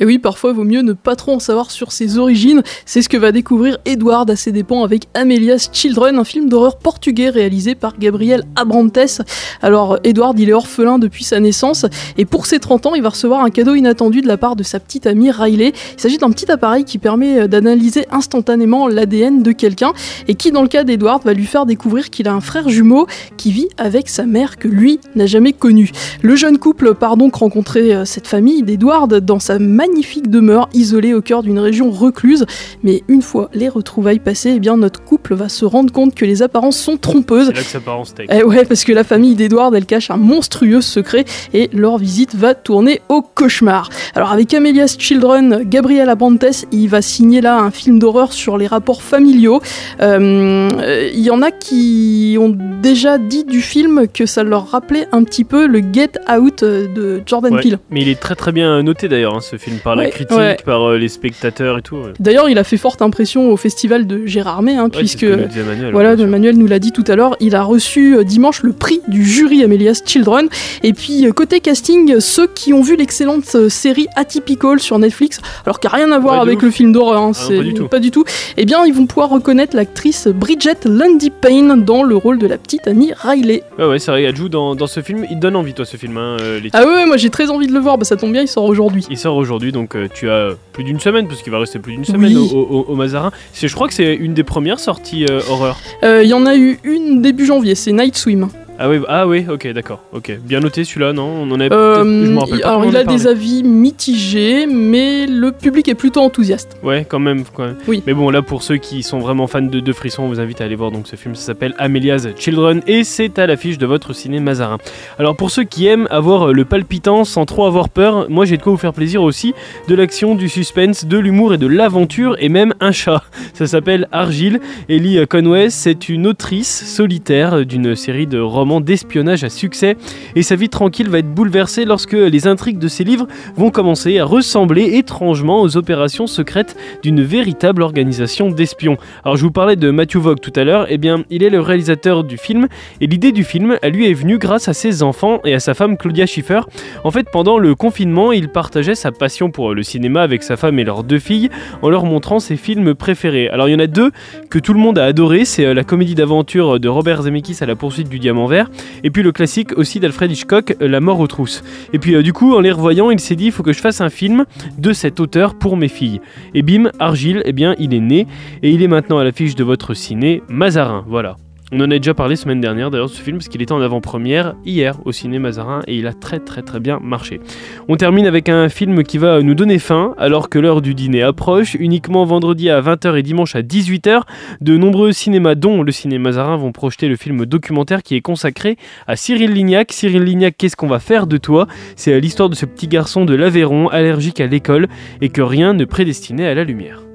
[0.00, 2.62] Et oui, parfois, il vaut mieux ne pas trop en savoir sur ses origines.
[2.84, 6.78] C'est ce que va découvrir Edward à ses dépens avec Amelia's Children, un film d'horreur
[6.78, 9.22] portugais réalisé par Gabriel Abrantes.
[9.62, 11.86] Alors, Edward, il est orphelin depuis sa naissance,
[12.18, 14.62] et pour ses 30 ans, il va recevoir un cadeau inattendu de la part de
[14.62, 15.72] sa petite amie Riley.
[15.96, 19.92] Il s'agit d'un petit appareil qui permet euh, d'analyser instantanément l'ADN de quelqu'un,
[20.28, 23.06] et qui, dans le cas d'Edward, va lui faire découvrir qu'il a un frère jumeau
[23.36, 25.90] qui vit avec sa mère que lui n'a jamais connue.
[26.22, 31.14] Le jeune couple part donc rencontrer euh, cette famille d'Edward dans sa magnifique demeure isolée
[31.14, 32.44] au cœur d'une région recluse.
[32.82, 36.24] Mais une fois les retrouvailles passées, eh bien notre couple va se rendre compte que
[36.24, 37.48] les apparences sont trompeuses.
[37.48, 38.28] C'est là que ça part en steak.
[38.32, 42.34] Eh ouais, parce que la famille d'Edward, elle cache un monstrueux secret et leur visite
[42.34, 43.90] va tourner au cauchemar.
[44.14, 48.66] Alors avec Amelia's Children, Gabriel Abrantes, il va signer là un film d'horreur sur les
[48.66, 49.60] rapports familiaux.
[50.00, 55.06] Euh, Il y en a qui ont déjà dit du film que ça leur rappelait
[55.12, 57.62] un petit peu le Get Out euh, de Jordan Ouais.
[57.62, 57.78] Peele.
[57.90, 60.36] Mais il est très très bien noté d'ailleurs, hein, ce film, par la Ouais, critique,
[60.36, 60.56] ouais.
[60.64, 61.96] par euh, les spectateurs et tout.
[61.96, 62.12] ouais.
[62.20, 66.56] D'ailleurs, il a fait forte impression au festival de Gérardmer, hein, puisque Manuel, voilà, Manuel
[66.56, 69.62] nous l'a dit tout à l'heure, il a reçu euh, dimanche le prix du jury
[69.64, 70.48] Amelia's Children.
[70.82, 75.80] Et puis euh, côté casting, ceux qui ont vu l'excellente série Atypical sur Netflix, alors
[75.80, 76.64] qui a rien à voir avec ouf.
[76.64, 77.56] le film d'horreur, hein, Ah, c'est
[77.88, 78.24] pas du tout.
[78.56, 82.58] eh bien, ils vont pouvoir reconnaître l'actrice Bridget Lundy Payne dans le rôle de la
[82.58, 83.62] petite amie Riley.
[83.78, 85.26] Ouais, ouais, c'est vrai, elle joue dans, dans ce film.
[85.30, 87.66] Il donne envie, toi, ce film, hein, les Ah ouais, ouais, moi j'ai très envie
[87.66, 89.06] de le voir, bah ça tombe bien, il sort aujourd'hui.
[89.10, 91.92] Il sort aujourd'hui, donc euh, tu as plus d'une semaine, parce qu'il va rester plus
[91.94, 92.50] d'une semaine Oui.
[92.52, 93.30] au, au- au Mazarin.
[93.52, 95.78] C'est- Je crois que c'est une des premières sorties euh, horreur.
[96.02, 98.48] Euh, Il y en a eu une début janvier, c'est Night Swim.
[98.78, 100.38] Ah oui, ah oui, ok, d'accord, ok.
[100.42, 101.24] Bien noté celui-là, non?
[101.42, 102.68] On en avait Euh, je rappelle pas.
[102.68, 106.76] alors il a des avis mitigés, mais le public est plutôt enthousiaste.
[106.82, 107.76] Ouais, quand même, quand même.
[107.88, 108.02] Oui.
[108.06, 110.60] Mais bon, là, pour ceux qui sont vraiment fans de, de frissons, on vous invite
[110.60, 111.34] à aller voir donc ce film.
[111.34, 114.76] Ça s'appelle Amelia's Children et c'est à l'affiche de votre ciné Mazarin.
[115.18, 118.58] Alors, pour ceux qui aiment avoir euh, le palpitant sans trop avoir peur, moi j'ai
[118.58, 119.54] de quoi vous faire plaisir aussi.
[119.88, 123.22] De l'action, du suspense, de l'humour et de l'aventure et même un chat.
[123.54, 124.60] Ça s'appelle Argile.
[124.90, 129.96] Ellie Conway, c'est une autrice solitaire d'une série de romans d'espionnage à succès
[130.34, 133.26] et sa vie tranquille va être bouleversée lorsque les intrigues de ses livres
[133.56, 138.96] vont commencer à ressembler étrangement aux opérations secrètes d'une véritable organisation d'espions.
[139.24, 141.60] Alors je vous parlais de Matthew Vaughn tout à l'heure, et bien il est le
[141.60, 142.66] réalisateur du film
[143.00, 145.74] et l'idée du film à lui est venue grâce à ses enfants et à sa
[145.74, 146.60] femme Claudia Schiffer.
[147.04, 150.78] En fait pendant le confinement il partageait sa passion pour le cinéma avec sa femme
[150.78, 151.50] et leurs deux filles
[151.82, 153.48] en leur montrant ses films préférés.
[153.48, 154.10] Alors il y en a deux
[154.50, 157.66] que tout le monde a adoré, c'est euh, la comédie d'aventure de Robert Zemeckis à
[157.66, 158.55] la poursuite du diamant vert
[159.02, 161.62] et puis le classique aussi d'Alfred Hitchcock, euh, La mort aux trousses.
[161.92, 163.80] Et puis euh, du coup, en les revoyant, il s'est dit il faut que je
[163.80, 164.44] fasse un film
[164.78, 166.20] de cet auteur pour mes filles.
[166.54, 168.26] Et bim, Argile, eh bien, il est né
[168.62, 171.04] et il est maintenant à l'affiche de votre ciné Mazarin.
[171.08, 171.36] Voilà.
[171.72, 173.80] On en a déjà parlé semaine dernière d'ailleurs de ce film parce qu'il était en
[173.80, 177.40] avant-première hier au ciné Mazarin et il a très très très bien marché.
[177.88, 181.22] On termine avec un film qui va nous donner faim alors que l'heure du dîner
[181.22, 184.22] approche, uniquement vendredi à 20h et dimanche à 18h.
[184.60, 188.76] De nombreux cinémas dont le ciné Mazarin vont projeter le film documentaire qui est consacré
[189.08, 189.90] à Cyril Lignac.
[189.90, 191.66] Cyril Lignac, qu'est-ce qu'on va faire de toi?
[191.96, 194.86] C'est l'histoire de ce petit garçon de l'Aveyron allergique à l'école
[195.20, 197.05] et que rien ne prédestinait à la lumière.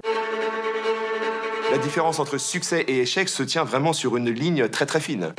[1.72, 5.34] La différence entre succès et échec se tient vraiment sur une ligne très très fine.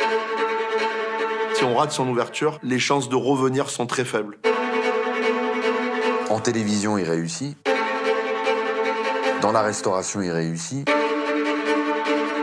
[1.52, 4.38] Si on rate son ouverture, les chances de revenir sont très faibles.
[6.30, 7.58] En télévision, il réussit.
[9.42, 10.88] Dans la restauration, il réussit.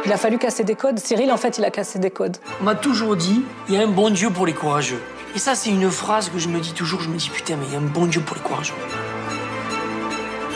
[0.06, 1.00] Il a fallu casser des codes.
[1.00, 2.38] Cyril, en fait, il a cassé des codes.
[2.62, 5.02] On m'a toujours dit, il y a un bon Dieu pour les courageux.
[5.34, 7.02] Et ça, c'est une phrase que je me dis toujours.
[7.02, 8.76] Je me dis, putain, mais il y a un bon Dieu pour les courageux.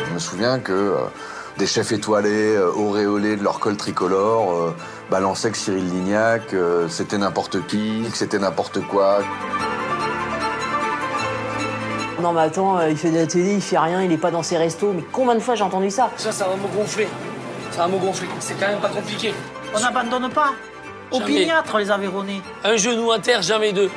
[0.08, 1.06] Je me souviens que euh,
[1.58, 4.76] des chefs étoilés, euh, auréolés de leur col tricolore, euh,
[5.10, 9.20] balançaient que Cyril Lignac, euh, c'était n'importe qui, que c'était n'importe quoi.
[12.22, 14.32] Non mais attends, euh, il fait de la télé, il fait rien, il est pas
[14.32, 14.94] dans ses restos.
[14.96, 17.08] Mais combien de fois j'ai entendu ça Ça, ça va me gonfler.
[17.72, 18.28] Ça va me gonfler.
[18.40, 19.34] C'est quand même pas compliqué.
[19.76, 20.52] On n'abandonne pas.
[21.12, 22.42] Opiniâtre, les Aveyronnais.
[22.64, 23.90] Un genou à terre, jamais deux.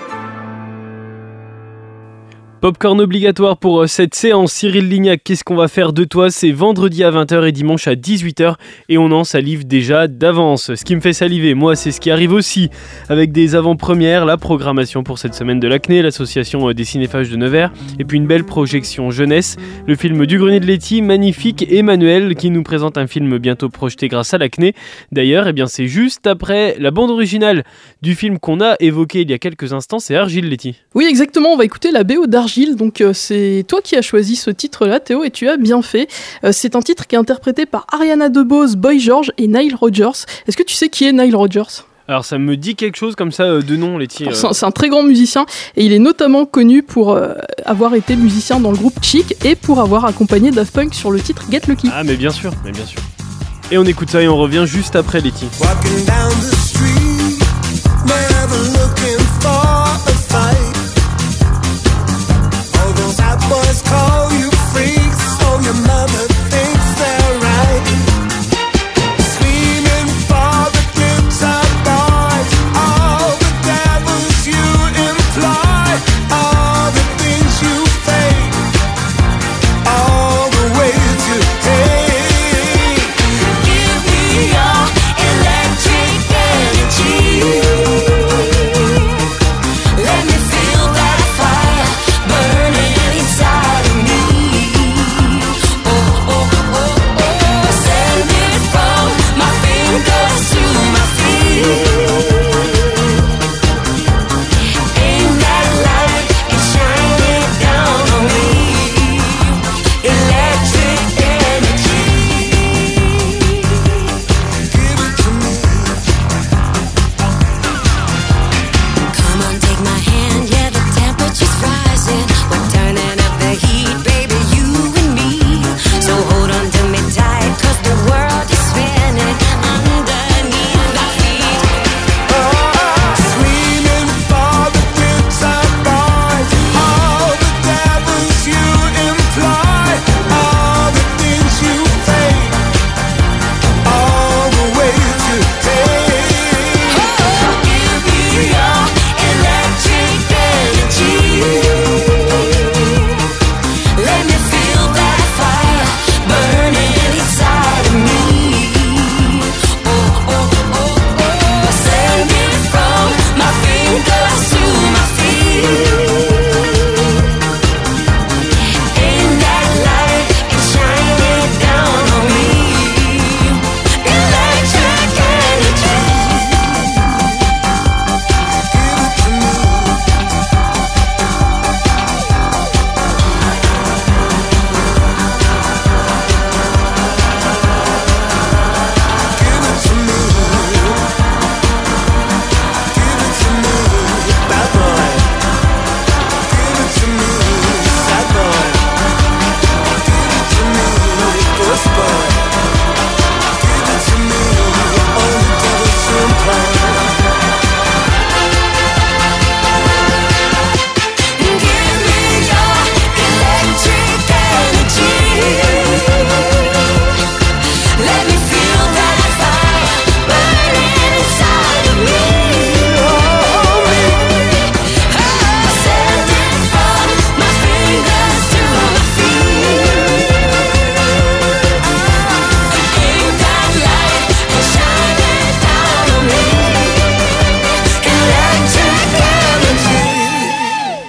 [2.59, 4.51] Popcorn obligatoire pour euh, cette séance.
[4.51, 6.31] Cyril Lignac, qu'est-ce qu'on va faire de toi?
[6.31, 8.55] C'est vendredi à 20h et dimanche à 18h
[8.89, 10.75] et on en salive déjà d'avance.
[10.75, 12.71] Ce qui me fait saliver, moi, c'est ce qui arrive aussi
[13.11, 17.37] avec des avant-premières, la programmation pour cette semaine de l'Acné, l'association euh, des cinéphages de
[17.37, 22.35] Nevers et puis une belle projection jeunesse, le film du Grenier de Letty, magnifique, Emmanuel
[22.37, 24.75] qui nous présente un film bientôt projeté grâce à l'Acné.
[25.13, 27.65] D'ailleurs, eh bien c'est juste après la bande originale
[28.07, 30.77] du film qu'on a évoqué il y a quelques instants, c'est Argile Letty.
[30.95, 32.77] Oui, exactement, on va écouter la BO d'Argile.
[32.77, 36.07] Donc, euh, c'est toi qui as choisi ce titre-là, Théo, et tu as bien fait.
[36.45, 40.25] Euh, c'est un titre qui est interprété par Ariana DeBose, Boy George et Nile Rodgers.
[40.47, 41.83] Est-ce que tu sais qui est Nile Rodgers?
[42.09, 44.27] Alors ça me dit quelque chose comme ça euh, de nom, Letty.
[44.29, 44.33] euh.
[44.33, 45.45] C'est un- c'est un très grand musicien
[45.77, 49.57] et il est notamment connu pour euh, avoir été musicien dans le groupe Chic et
[49.57, 51.91] pour avoir accompagné Daft Punk sur le titre Get Lucky.
[51.93, 53.01] Ah mais bien sûr, mais bien sûr.
[53.73, 55.47] Et on écoute ça et on revient juste après Letty.
[55.61, 56.96] Walking down the street,
[58.07, 58.46] Man.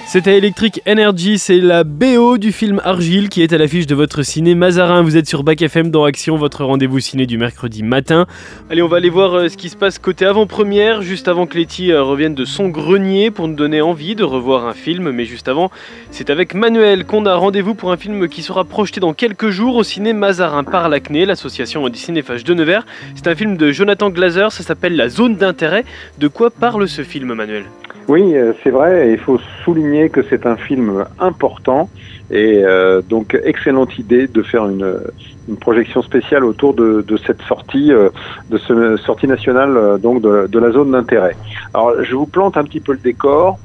[0.08, 4.22] C'était Electric Energy, c'est la BO du film Argile qui est à l'affiche de votre
[4.22, 5.02] ciné Mazarin.
[5.02, 8.26] Vous êtes sur Bac FM dans Action, votre rendez-vous ciné du mercredi matin.
[8.70, 11.58] Allez, on va aller voir euh, ce qui se passe côté avant-première, juste avant que
[11.58, 15.10] Letty euh, revienne de son grenier pour nous donner envie de revoir un film.
[15.10, 15.70] Mais juste avant,
[16.10, 19.76] c'est avec Manuel qu'on a rendez-vous pour un film qui sera projeté dans quelques jours
[19.76, 22.86] au ciné Mazarin par l'Acné, l'association des cinéphages de Nevers.
[23.14, 25.84] C'est un film de Jonathan Glazer, ça s'appelle La zone d'intérêt.
[26.16, 27.66] De quoi parle ce film, Manuel?
[28.08, 31.90] Oui, euh, c'est vrai, il faut souligner que c'est un film important
[32.30, 34.98] et euh, donc excellente idée de faire une,
[35.46, 38.08] une projection spéciale autour de, de cette sortie, euh,
[38.48, 41.36] de ce sortie nationale euh, donc de, de la zone d'intérêt.
[41.74, 43.58] Alors je vous plante un petit peu le décor.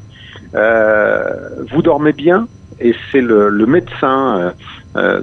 [1.71, 2.47] Vous dormez bien
[2.81, 4.53] et c'est le, le médecin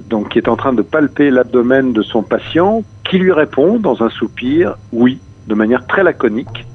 [0.09, 4.03] donc qui est en train de palper l'abdomen de son patient qui lui répond dans
[4.03, 6.67] un soupir oui de manière très laconique.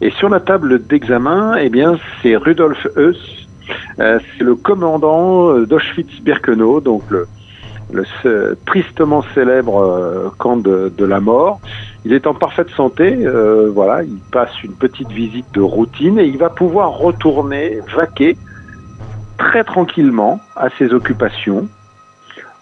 [0.00, 3.48] Et sur la table d'examen, eh bien, c'est Rudolf Heuss,
[3.98, 7.26] euh, c'est le commandant euh, d'Auschwitz-Birkenau, donc le,
[7.92, 8.04] le
[8.66, 11.60] tristement célèbre euh, camp de, de la mort.
[12.04, 16.26] Il est en parfaite santé, euh, voilà, il passe une petite visite de routine et
[16.26, 18.36] il va pouvoir retourner vaquer
[19.38, 21.68] très tranquillement à ses occupations.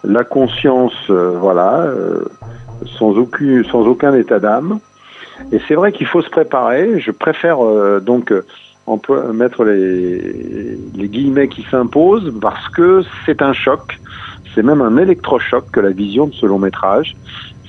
[0.03, 2.25] La conscience, euh, voilà, euh,
[2.97, 3.13] sans,
[3.71, 4.79] sans aucun état d'âme.
[5.51, 6.99] Et c'est vrai qu'il faut se préparer.
[6.99, 8.43] Je préfère euh, donc euh,
[9.33, 13.99] mettre les, les guillemets qui s'imposent parce que c'est un choc.
[14.53, 17.15] C'est même un électrochoc que la vision de ce long métrage.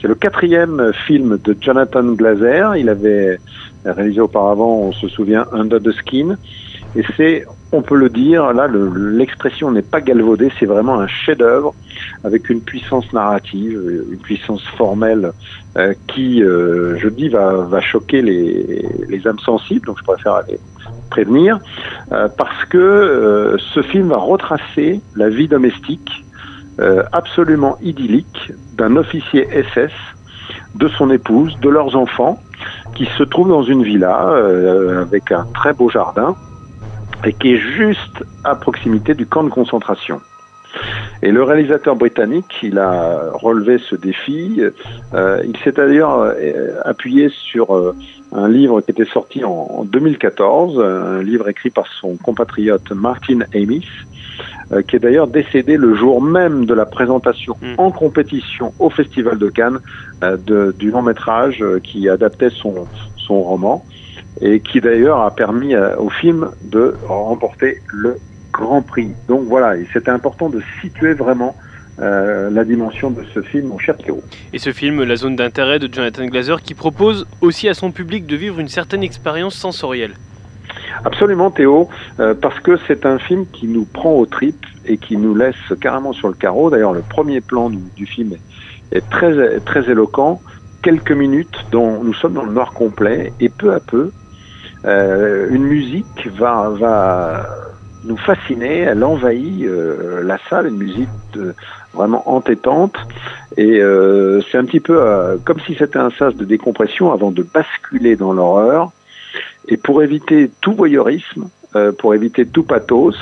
[0.01, 2.77] C'est le quatrième film de Jonathan Glazer.
[2.77, 3.39] Il avait
[3.85, 6.37] réalisé auparavant, on se souvient, Under the Skin.
[6.95, 11.09] Et c'est, on peut le dire, là, le- l'expression n'est pas galvaudée, c'est vraiment un
[11.09, 11.75] chef-d'œuvre
[12.25, 15.33] avec une puissance narrative, une puissance formelle
[15.77, 19.87] euh, qui, euh, je dis, va, choquer les, les âmes sensibles.
[19.87, 20.59] Donc, je préfère aller
[21.11, 21.59] prévenir
[22.13, 26.25] euh, parce que ce film va retracer la vie domestique
[27.13, 29.93] absolument idyllique d'un officier SS,
[30.75, 32.39] de son épouse, de leurs enfants,
[32.95, 34.19] qui se trouvent dans une villa
[35.01, 36.37] avec un très beau jardin
[37.25, 40.21] et qui est juste à proximité du camp de concentration.
[41.23, 44.61] Et le réalisateur britannique, il a relevé ce défi.
[45.15, 47.95] Euh, il s'est d'ailleurs euh, appuyé sur euh,
[48.33, 53.39] un livre qui était sorti en, en 2014, un livre écrit par son compatriote Martin
[53.55, 53.87] Amis,
[54.73, 59.39] euh, qui est d'ailleurs décédé le jour même de la présentation en compétition au Festival
[59.39, 59.79] de Cannes
[60.21, 63.83] de- du long métrage qui adaptait son, son roman
[64.41, 68.17] et qui d'ailleurs a permis euh, au film de remporter le
[68.53, 69.11] Grand Prix.
[69.29, 71.57] Donc voilà, c'était important de situer vraiment
[71.99, 74.23] euh, la dimension de ce film, mon cher Théo.
[74.53, 78.27] Et ce film, La zone d'intérêt de Jonathan Glazer, qui propose aussi à son public
[78.27, 80.15] de vivre une certaine expérience sensorielle.
[81.05, 81.89] Absolument Théo,
[82.21, 85.55] euh, parce que c'est un film qui nous prend aux tripes et qui nous laisse
[85.81, 86.71] carrément sur le carreau.
[86.71, 90.41] D'ailleurs, le premier plan du, du film est, est très, très éloquent.
[90.83, 94.13] Quelques minutes dont nous sommes dans le noir complet et peu à peu,
[94.87, 97.47] euh, une musique va, va
[98.05, 101.55] nous fasciner, elle envahit euh, la salle, une musique de-
[101.93, 102.95] vraiment entêtante.
[103.57, 107.31] Et euh, c'est un petit peu euh, comme si c'était un sas de décompression avant
[107.31, 108.91] de basculer dans l'horreur.
[109.69, 113.17] Et pour éviter tout voyeurisme, euh, pour éviter tout pathos,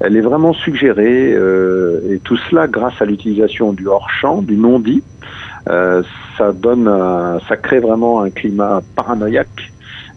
[0.00, 5.04] elle est vraiment suggérée, euh, et tout cela grâce à l'utilisation du hors-champ, du non-dit.
[5.68, 6.02] Euh,
[6.38, 9.72] ça donne, un- ça crée vraiment un climat paranoïaque,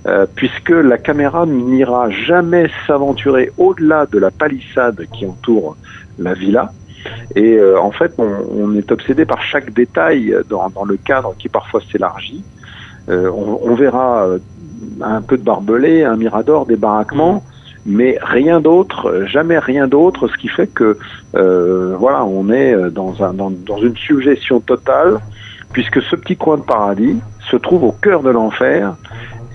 [0.08, 5.76] euh, puisque la caméra n'ira jamais s'aventurer au-delà de la palissade qui entoure
[6.18, 6.72] la villa.
[7.36, 11.82] Et euh, en fait, on, est obsédé par chaque détail dans, le cadre qui parfois
[11.92, 12.42] s'élargit.
[13.10, 14.28] Euh, on, verra
[15.02, 17.44] un peu de barbelé, un mirador, des baraquements,
[17.86, 20.98] mais rien d'autre, jamais rien d'autre, ce qui fait que
[21.34, 23.14] voilà, on est dans
[23.78, 25.20] une suggestion totale,
[25.74, 27.20] puisque ce petit coin de paradis
[27.52, 28.96] se trouve au cœur de l'enfer,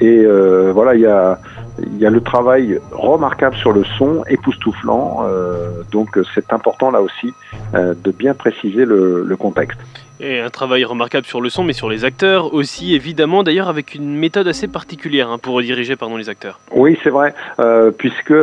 [0.02, 1.38] et euh, voilà, il y a,
[1.78, 7.00] il y a le travail remarquable sur le son, époustouflant, euh, donc c'est important là
[7.00, 7.32] aussi
[7.76, 9.78] euh, de bien préciser le, le contexte.
[10.18, 13.94] Et un travail remarquable sur le son, mais sur les acteurs aussi, évidemment, d'ailleurs avec
[13.94, 16.58] une méthode assez particulière hein, pour rediriger pardon, les acteurs.
[16.72, 18.34] Oui, c'est vrai, euh, puisque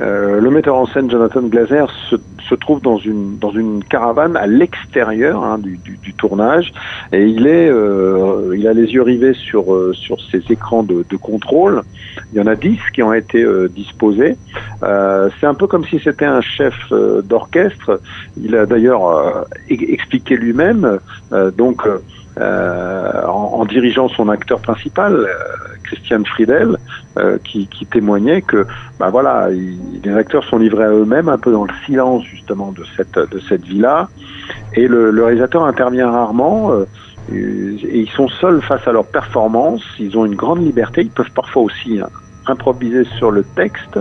[0.00, 2.16] euh, le metteur en scène Jonathan Glazer se,
[2.48, 6.72] se trouve dans une dans une caravane à l'extérieur hein, du, du, du tournage
[7.12, 11.04] et il est euh, il a les yeux rivés sur euh, sur ces écrans de,
[11.08, 11.82] de contrôle.
[12.32, 14.36] Il y en a dix qui ont été euh, disposés.
[14.82, 16.74] Euh, c'est un peu comme si c'était un chef
[17.24, 18.00] d'orchestre.
[18.40, 20.98] Il a d'ailleurs expliqué lui-même.
[21.56, 21.86] donc
[22.40, 25.26] en, en dirigeant son acteur principal,
[25.92, 26.76] Christian Friedel,
[27.18, 28.66] euh, qui, témoignait que
[28.98, 32.72] bah voilà, il- les acteurs sont livrés à eux-mêmes, un peu dans le silence justement
[32.72, 34.08] de cette de cette villa,
[34.72, 36.72] et le, le réalisateur intervient rarement.
[36.72, 36.84] euh,
[37.30, 39.82] et ils sont seuls face à leur performance.
[40.00, 41.02] Ils ont une grande liberté.
[41.02, 42.08] Ils peuvent parfois aussi hein,
[42.46, 43.96] improviser sur le texte,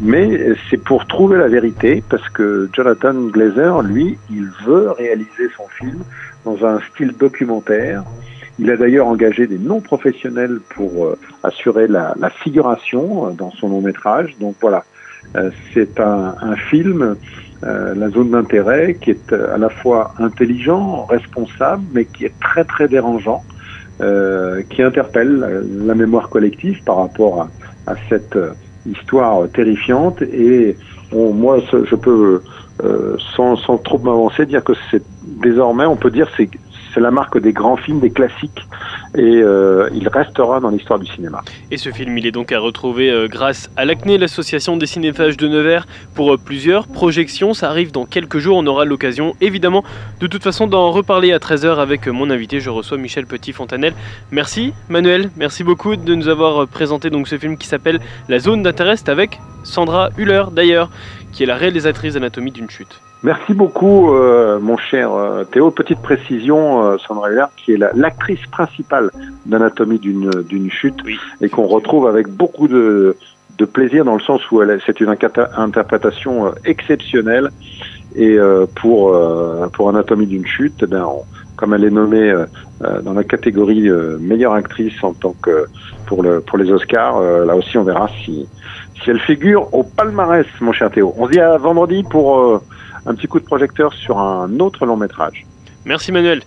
[0.00, 5.66] mais c'est pour trouver la vérité, parce que Jonathan Glazer, lui, il veut réaliser son
[5.78, 6.00] film
[6.44, 8.02] dans un style documentaire.
[8.58, 13.68] Il a d'ailleurs engagé des non-professionnels pour euh, assurer la, la figuration euh, dans son
[13.68, 14.36] long métrage.
[14.38, 14.84] Donc voilà,
[15.36, 17.16] euh, c'est un, un film,
[17.64, 22.64] euh, la zone d'intérêt, qui est à la fois intelligent, responsable, mais qui est très
[22.64, 23.42] très dérangeant,
[24.70, 28.36] qui interpelle la mémoire collective par rapport à, à cette
[28.86, 30.20] histoire terrifiante.
[30.22, 30.76] Et
[31.12, 32.42] moi, je peux,
[33.36, 35.02] sans, sans trop m'avancer, dire que c'est
[35.40, 36.50] désormais, on peut dire, c'est
[36.94, 38.60] c'est la marque des grands films, des classiques,
[39.16, 41.42] et euh, il restera dans l'histoire du cinéma.
[41.70, 45.36] Et ce film, il est donc à retrouver euh, grâce à l'ACNE, l'association des cinéphages
[45.36, 47.52] de Nevers, pour euh, plusieurs projections.
[47.52, 49.82] Ça arrive dans quelques jours, on aura l'occasion, évidemment,
[50.20, 52.60] de toute façon, d'en reparler à 13h avec mon invité.
[52.60, 53.94] Je reçois Michel Petit-Fontanel.
[54.30, 55.30] Merci, Manuel.
[55.36, 58.94] Merci beaucoup de nous avoir présenté donc ce film qui s'appelle La zone d'intérêt.
[59.06, 60.90] Avec Sandra Huller, d'ailleurs,
[61.32, 63.00] qui est la réalisatrice d'Anatomie d'une chute.
[63.24, 65.70] Merci beaucoup, euh, mon cher euh, Théo.
[65.70, 69.10] Petite précision, euh, Sandra Hüller, qui est la- l'actrice principale
[69.46, 70.98] d'Anatomie d'une d'une chute
[71.40, 73.16] et qu'on retrouve avec beaucoup de,
[73.58, 75.08] de plaisir dans le sens où elle est- c'est une
[75.56, 77.50] interprétation euh, exceptionnelle.
[78.14, 81.22] Et euh, pour, euh, pour Anatomie d'une chute, eh ben, on,
[81.56, 82.32] comme elle est nommée
[83.02, 85.64] dans la catégorie euh, meilleure actrice en tant que
[86.06, 87.16] pour le pour les Oscars.
[87.16, 88.46] Euh, là aussi, on verra si
[89.02, 91.14] si elle figure au palmarès, mon cher Théo.
[91.16, 92.60] On se dit à vendredi pour euh,
[93.06, 95.44] un petit coup de projecteur sur un autre long métrage.
[95.84, 96.42] Merci Manuel.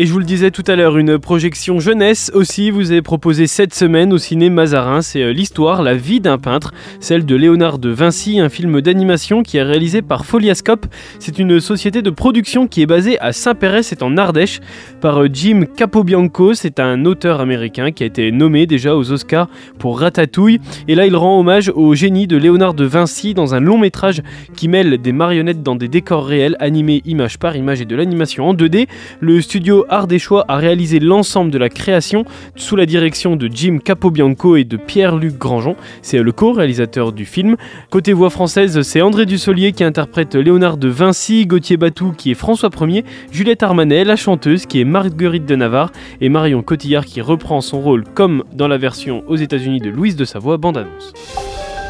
[0.00, 3.48] Et je vous le disais tout à l'heure, une projection jeunesse aussi vous est proposée
[3.48, 5.02] cette semaine au ciné Mazarin.
[5.02, 9.42] C'est euh, l'histoire, la vie d'un peintre, celle de Léonard de Vinci, un film d'animation
[9.42, 10.86] qui est réalisé par Foliascope.
[11.18, 14.60] C'est une société de production qui est basée à Saint-Péret, c'est en Ardèche,
[15.00, 16.54] par euh, Jim Capobianco.
[16.54, 19.48] C'est un auteur américain qui a été nommé déjà aux Oscars
[19.80, 20.60] pour Ratatouille.
[20.86, 24.22] Et là, il rend hommage au génie de Léonard de Vinci dans un long métrage
[24.54, 28.48] qui mêle des marionnettes dans des décors réels, animés image par image et de l'animation
[28.48, 28.86] en 2D.
[29.18, 32.24] Le studio Ardéchois a réalisé l'ensemble de la création
[32.56, 35.76] sous la direction de Jim Capobianco et de Pierre-Luc Grandjean.
[36.02, 37.56] C'est le co-réalisateur du film.
[37.90, 42.34] Côté voix française, c'est André Dussolier qui interprète Léonard de Vinci, Gauthier Batou qui est
[42.34, 47.20] François Ier, Juliette Armanet, la chanteuse qui est Marguerite de Navarre et Marion Cotillard qui
[47.20, 51.12] reprend son rôle comme dans la version aux États-Unis de Louise de Savoie, bande-annonce.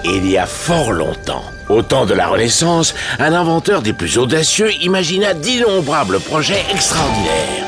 [0.05, 4.71] Il y a fort longtemps, au temps de la Renaissance, un inventeur des plus audacieux
[4.83, 7.68] imagina d'innombrables projets extraordinaires.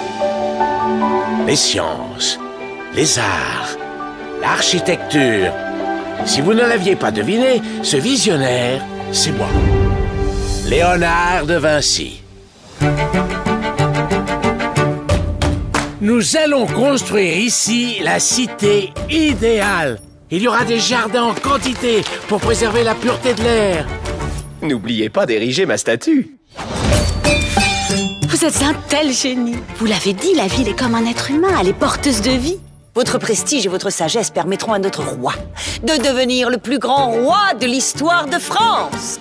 [1.50, 2.38] Les sciences,
[2.94, 3.76] les arts,
[4.40, 5.52] l'architecture.
[6.24, 8.80] Si vous ne l'aviez pas deviné, ce visionnaire,
[9.10, 9.48] c'est moi.
[10.68, 12.22] Léonard de Vinci.
[16.00, 19.98] Nous allons construire ici la cité idéale.
[20.30, 23.88] Il y aura des jardins en quantité pour préserver la pureté de l'air.
[24.62, 26.36] N'oubliez pas d'ériger ma statue.
[28.40, 29.56] Vous êtes un tel génie.
[29.76, 32.56] Vous l'avez dit, la ville est comme un être humain, elle est porteuse de vie.
[32.94, 35.34] Votre prestige et votre sagesse permettront à notre roi
[35.82, 39.20] de devenir le plus grand roi de l'histoire de France.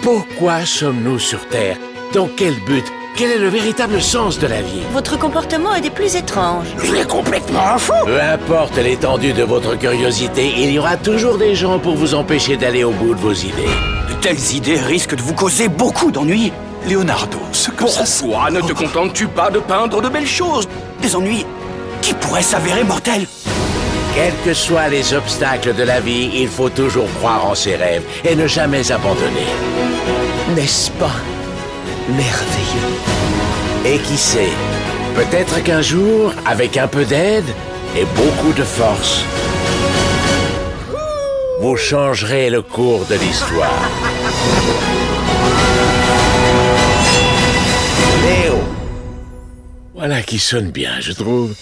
[0.00, 1.76] Pourquoi sommes-nous sur Terre?
[2.12, 2.84] Dans quel but?
[3.16, 4.82] Quel est le véritable sens de la vie?
[4.92, 6.68] Votre comportement est des plus étranges.
[6.84, 11.56] Il est complètement fou Peu importe l'étendue de votre curiosité, il y aura toujours des
[11.56, 13.74] gens pour vous empêcher d'aller au bout de vos idées.
[14.08, 16.52] De telles idées risquent de vous causer beaucoup d'ennuis.
[16.88, 18.04] Leonardo, ce que ça...
[18.20, 20.68] Pourquoi ne te contentes-tu pas de peindre de belles choses?
[21.00, 21.46] Des ennuis
[22.02, 23.26] qui pourraient s'avérer mortels.
[24.14, 28.04] Quels que soient les obstacles de la vie, il faut toujours croire en ses rêves
[28.24, 29.48] et ne jamais abandonner.
[30.54, 31.16] N'est-ce pas
[32.08, 32.94] merveilleux?
[33.86, 34.52] Et qui sait,
[35.14, 37.48] peut-être qu'un jour, avec un peu d'aide
[37.96, 39.24] et beaucoup de force,
[41.60, 43.88] vous changerez le cours de l'histoire.
[50.06, 51.54] Voilà qui sonne bien, je trouve.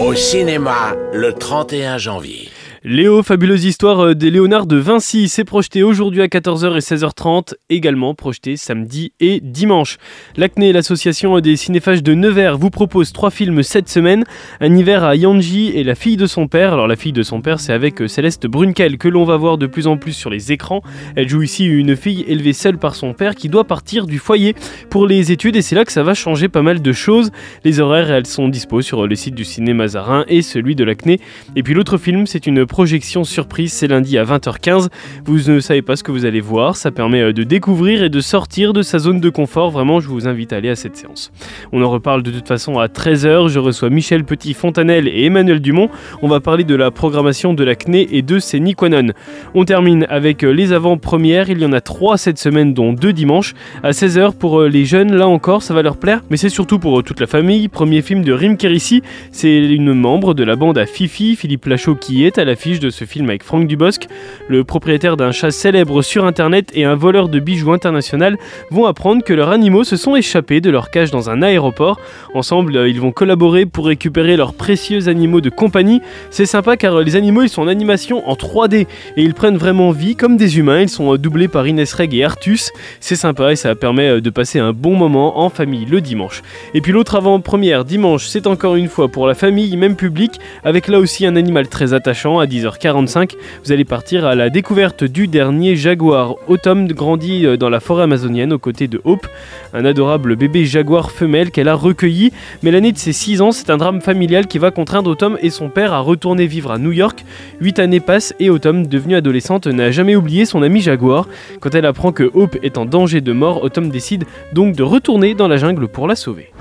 [0.00, 2.50] Au cinéma, le 31 janvier.
[2.88, 7.54] Léo, fabuleuse histoire euh, des Léonard de Vinci, s'est projeté aujourd'hui à 14h et 16h30,
[7.68, 9.98] également projeté samedi et dimanche.
[10.36, 14.22] L'Acné, l'association des cinéphages de Nevers, vous propose trois films cette semaine.
[14.60, 16.74] Un hiver à Yanji et la fille de son père.
[16.74, 19.58] Alors la fille de son père, c'est avec euh, Céleste Brunkel que l'on va voir
[19.58, 20.80] de plus en plus sur les écrans.
[21.16, 24.54] Elle joue ici une fille élevée seule par son père qui doit partir du foyer
[24.90, 27.32] pour les études et c'est là que ça va changer pas mal de choses.
[27.64, 31.18] Les horaires, elles sont dispo sur le site du ciné Mazarin et celui de l'Acné.
[31.56, 34.88] Et puis l'autre film, c'est une projection surprise, c'est lundi à 20h15.
[35.24, 38.10] Vous ne savez pas ce que vous allez voir, ça permet euh, de découvrir et
[38.10, 39.70] de sortir de sa zone de confort.
[39.70, 41.32] Vraiment, je vous invite à aller à cette séance.
[41.72, 43.48] On en reparle de toute façon à 13h.
[43.48, 45.88] Je reçois Michel Petit-Fontanel et Emmanuel Dumont.
[46.20, 49.14] On va parler de la programmation de la CNE et de ses Nikonon.
[49.54, 51.48] On termine avec euh, les avant-premières.
[51.48, 53.54] Il y en a trois cette semaine, dont deux dimanches.
[53.84, 56.20] À 16h pour euh, les jeunes, là encore, ça va leur plaire.
[56.28, 57.68] Mais c'est surtout pour toute la famille.
[57.68, 59.02] Premier film de Rim Kérissi.
[59.32, 62.90] C'est une membre de la bande à Fifi, Philippe Lachaud, qui est à l'affiche de
[62.90, 64.08] ce film avec Franck Dubosc.
[64.48, 68.38] Le propriétaire d'un chat célèbre sur internet et un voleur de bijoux international
[68.70, 72.00] vont apprendre que leurs animaux se sont échappés de leur cage dans un aéroport.
[72.34, 76.02] Ensemble, euh, ils vont collaborer pour récupérer leurs précieux animaux de compagnie.
[76.30, 78.86] C'est sympa car euh, les animaux ils sont en animation en 3D
[79.16, 80.80] et ils prennent vraiment vie comme des humains.
[80.80, 82.72] Ils sont euh, doublés par Inès Reg et Artus.
[82.98, 86.42] C'est sympa et ça permet de passer un bon moment en famille le dimanche.
[86.74, 90.88] Et puis l'autre avant-première dimanche, c'est encore une fois pour la famille, même public, avec
[90.88, 93.32] là aussi un animal très attachant à 10h45.
[93.64, 96.36] Vous allez partir à la découverte du dernier jaguar.
[96.46, 99.26] Autumn grandit euh, dans la forêt amazonienne aux côtés de Hope,
[99.74, 102.32] un adorable bébé jaguar femelle qu'elle a recueilli.
[102.62, 105.50] Mais l'année de ses 6 ans, c'est un drame familial qui va contraindre Autumn et
[105.50, 107.24] son père à retourner vivre à New York.
[107.60, 111.26] 8 années passent et Autumn, devenue adolescente, n'a jamais oublié son ami jaguar.
[111.60, 115.34] Quand elle apprend que Hope est en danger de mort, Autumn décide donc de retourner
[115.34, 116.52] dans la jungle pour la sauver.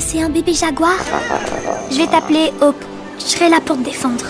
[0.00, 0.96] C'est un bébé jaguar?
[1.90, 2.84] Je vais t'appeler Hope.
[3.20, 4.24] Je serai là pour te défendre.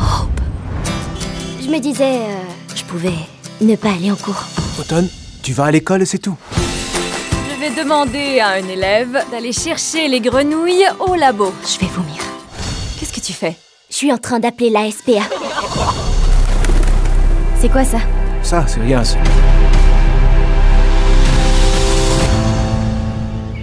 [0.00, 0.40] Hope.
[1.62, 2.42] Je me disais, euh,
[2.74, 3.12] je pouvais
[3.60, 4.44] ne pas aller en cours.
[4.80, 5.08] Automne,
[5.42, 6.36] tu vas à l'école et c'est tout.
[6.56, 11.52] Je vais demander à un élève d'aller chercher les grenouilles au labo.
[11.64, 12.18] Je vais vomir.
[12.98, 13.56] Qu'est-ce que tu fais?
[13.90, 15.22] Je suis en train d'appeler la SPA.
[17.60, 17.98] C'est quoi ça?
[18.42, 19.18] Ça, c'est rien, ça.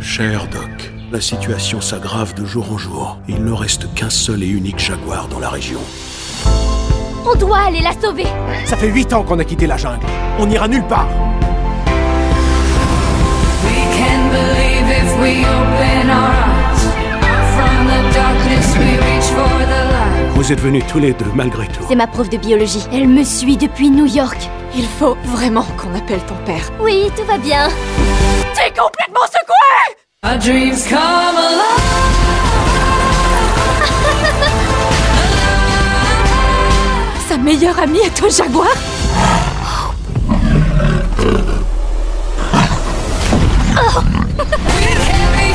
[0.02, 0.69] Cher Doc,
[1.12, 3.18] la situation s'aggrave de jour en jour.
[3.28, 5.80] Il ne reste qu'un seul et unique jaguar dans la région.
[7.26, 8.26] On doit aller la sauver
[8.66, 10.06] Ça fait 8 ans qu'on a quitté la jungle.
[10.40, 11.08] On n'ira nulle part.
[13.66, 16.84] We can believe if we open our eyes.
[17.56, 20.36] From the darkness we reach for the light.
[20.36, 21.84] Vous êtes venus tous les deux malgré tout.
[21.88, 22.86] C'est ma prof de biologie.
[22.94, 24.38] Elle me suit depuis New York.
[24.76, 26.72] Il faut vraiment qu'on appelle ton père.
[26.80, 27.68] Oui, tout va bien.
[28.56, 31.80] T'es complètement secoué Our dreams come alive.
[37.30, 38.68] Sa meilleure amie est un jaguar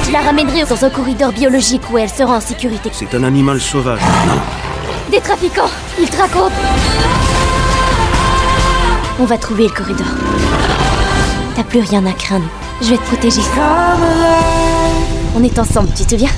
[0.03, 2.89] Je la ramènerai dans un corridor biologique où elle sera en sécurité.
[2.95, 4.01] C'est un animal sauvage.
[4.27, 4.41] Non.
[5.11, 6.55] Des trafiquants Ils te racontent
[9.21, 10.07] On va trouver le corridor.
[11.55, 12.49] T'as plus rien à craindre.
[12.81, 13.41] Je vais te protéger.
[15.37, 16.31] On est ensemble, tu te souviens?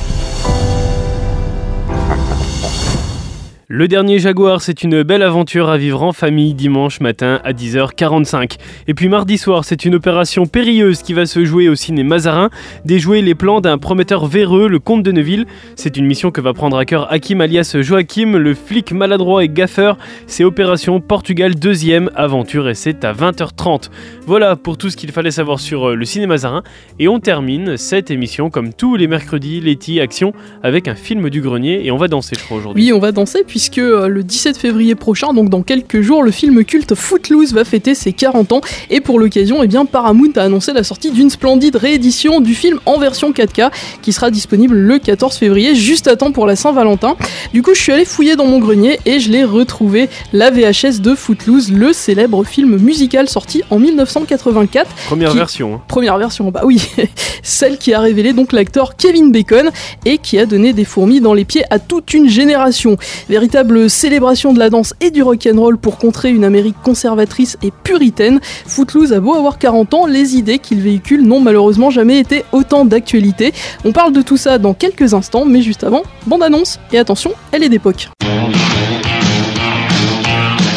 [3.69, 8.59] Le dernier Jaguar, c'est une belle aventure à vivre en famille dimanche matin à 10h45.
[8.87, 12.51] Et puis mardi soir, c'est une opération périlleuse qui va se jouer au ciné Mazarin,
[12.85, 15.47] déjouer les plans d'un prometteur véreux, le comte de Neuville.
[15.75, 19.49] C'est une mission que va prendre à cœur Hakim alias Joachim, le flic maladroit et
[19.49, 19.99] gaffeur.
[20.29, 23.91] C'est Opération Portugal deuxième aventure et c'est à 20h30.
[24.29, 26.63] Voilà pour tout ce qu'il fallait savoir sur euh, le ciné Mazarin.
[27.01, 31.41] Et on termine cette émission comme tous les mercredis, Letty Action, avec un film du
[31.41, 31.85] grenier.
[31.85, 32.85] Et on va danser, je crois, aujourd'hui.
[32.85, 36.31] Oui, on va danser puisque euh, le 17 février prochain, donc dans quelques jours, le
[36.31, 38.61] film culte Footloose va fêter ses 40 ans.
[38.91, 42.79] Et pour l'occasion, eh bien, Paramount a annoncé la sortie d'une splendide réédition du film
[42.85, 43.71] en version 4K
[44.03, 47.17] qui sera disponible le 14 février, juste à temps pour la Saint-Valentin.
[47.55, 51.01] Du coup, je suis allé fouiller dans mon grenier et je l'ai retrouvé, la VHS
[51.01, 54.87] de Footloose, le célèbre film musical sorti en 1984.
[55.07, 55.77] Première qui- version.
[55.77, 55.81] hein.
[55.89, 56.83] Première version, bah oui,
[57.43, 59.71] celle qui a révélé donc l'acteur Kevin Bacon
[60.05, 62.99] et qui a donné des fourmis dans les pieds à toute une génération.
[63.31, 63.46] Véritable
[63.89, 69.13] célébration de la danse et du rock'n'roll pour contrer une Amérique conservatrice et puritaine, Footloose
[69.13, 73.53] a beau avoir 40 ans, les idées qu'il véhicule n'ont malheureusement jamais été autant d'actualité.
[73.85, 76.79] On parle de tout ça dans quelques instants, mais juste avant, bande annonce.
[76.93, 78.09] Et attention, elle est d'époque.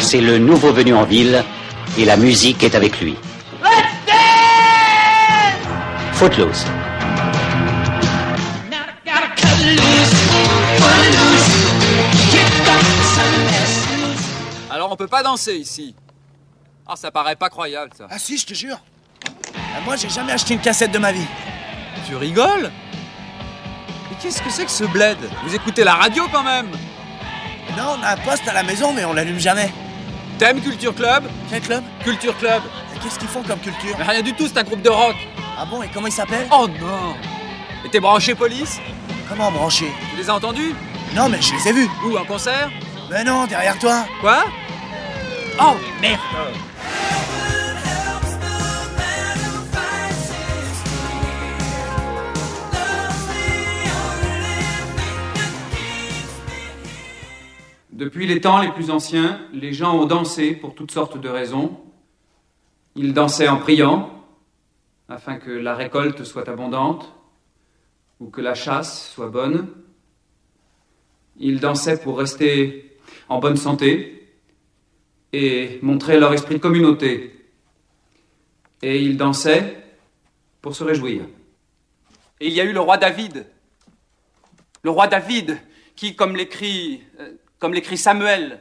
[0.00, 1.44] C'est le nouveau venu en ville
[1.98, 3.14] et la musique est avec lui.
[6.12, 6.66] Footloose.
[14.90, 15.94] On peut pas danser ici.
[16.86, 18.06] Ah, ça paraît pas croyable ça.
[18.10, 18.78] Ah si, je te jure.
[19.56, 21.26] Ah, Moi, j'ai jamais acheté une cassette de ma vie.
[22.06, 22.70] Tu rigoles?
[24.10, 25.18] Mais qu'est-ce que c'est que ce bled?
[25.44, 26.66] Vous écoutez la radio quand même?
[27.78, 29.72] Non, on a un poste à la maison, mais on l'allume jamais.
[30.38, 31.24] Thème Culture Club?
[31.48, 31.84] Quel club?
[32.02, 32.62] Culture Club.
[33.02, 33.94] Qu'est-ce qu'ils font comme culture?
[33.98, 35.14] Mais rien du tout, c'est un groupe de rock.
[35.56, 37.14] Ah bon, et comment il s'appelle Oh non
[37.84, 38.80] Et t'es branché police?
[39.28, 39.86] Comment branché?
[40.10, 40.74] Tu les as entendus?
[41.14, 41.88] Non, mais je les ai vus.
[42.04, 42.68] Où, un concert?
[43.10, 44.04] Mais non, derrière toi.
[44.20, 44.44] Quoi?
[45.62, 46.20] Oh merde
[57.92, 61.78] Depuis les temps les plus anciens, les gens ont dansé pour toutes sortes de raisons.
[62.94, 64.24] Ils dansaient en priant,
[65.10, 67.12] afin que la récolte soit abondante,
[68.18, 69.68] ou que la chasse soit bonne.
[71.36, 72.98] Ils dansaient pour rester
[73.28, 74.19] en bonne santé
[75.32, 77.46] et montrer leur esprit de communauté.
[78.82, 79.82] Et ils dansaient
[80.60, 81.22] pour se réjouir.
[82.40, 83.46] Et il y a eu le roi David.
[84.82, 85.58] Le roi David,
[85.94, 88.60] qui, comme l'écrit, euh, comme l'écrit Samuel,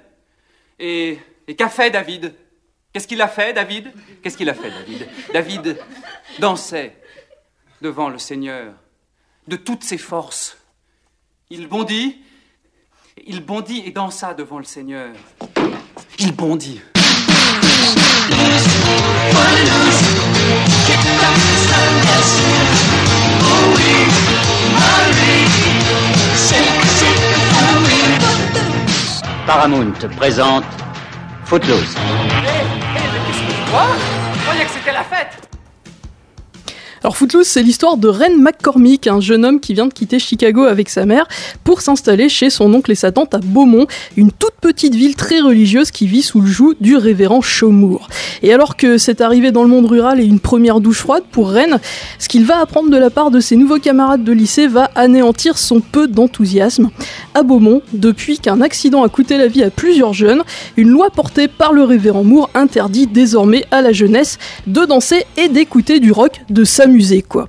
[0.80, 1.18] et,
[1.48, 2.34] et qu'a fait David?
[2.92, 3.92] Qu'est-ce qu'il a fait, David?
[4.22, 5.08] Qu'est-ce qu'il a fait, David?
[5.32, 5.78] David
[6.40, 6.96] dansait
[7.82, 8.74] devant le Seigneur
[9.48, 10.58] de toutes ses forces.
[11.50, 12.18] Il bondit,
[13.26, 15.16] il bondit et dansa devant le Seigneur.
[16.22, 16.82] Il bondit.
[29.48, 30.66] Paramount présente
[31.46, 31.96] Footloose.
[33.72, 33.88] Quoi
[34.34, 35.49] Je croyais que c'était la fête
[37.10, 40.66] Alors Footloose, c'est l'histoire de Ren McCormick, un jeune homme qui vient de quitter Chicago
[40.66, 41.28] avec sa mère
[41.64, 45.40] pour s'installer chez son oncle et sa tante à Beaumont, une toute petite ville très
[45.40, 48.10] religieuse qui vit sous le joug du révérend Chaumur.
[48.44, 51.50] Et alors que cette arrivée dans le monde rural est une première douche froide pour
[51.50, 51.80] Ren,
[52.20, 55.58] ce qu'il va apprendre de la part de ses nouveaux camarades de lycée va anéantir
[55.58, 56.92] son peu d'enthousiasme.
[57.34, 60.44] À Beaumont, depuis qu'un accident a coûté la vie à plusieurs jeunes,
[60.78, 64.38] une loi portée par le révérend Moore interdit désormais à la jeunesse
[64.68, 67.48] de danser et d'écouter du rock, de s'amuser quoi.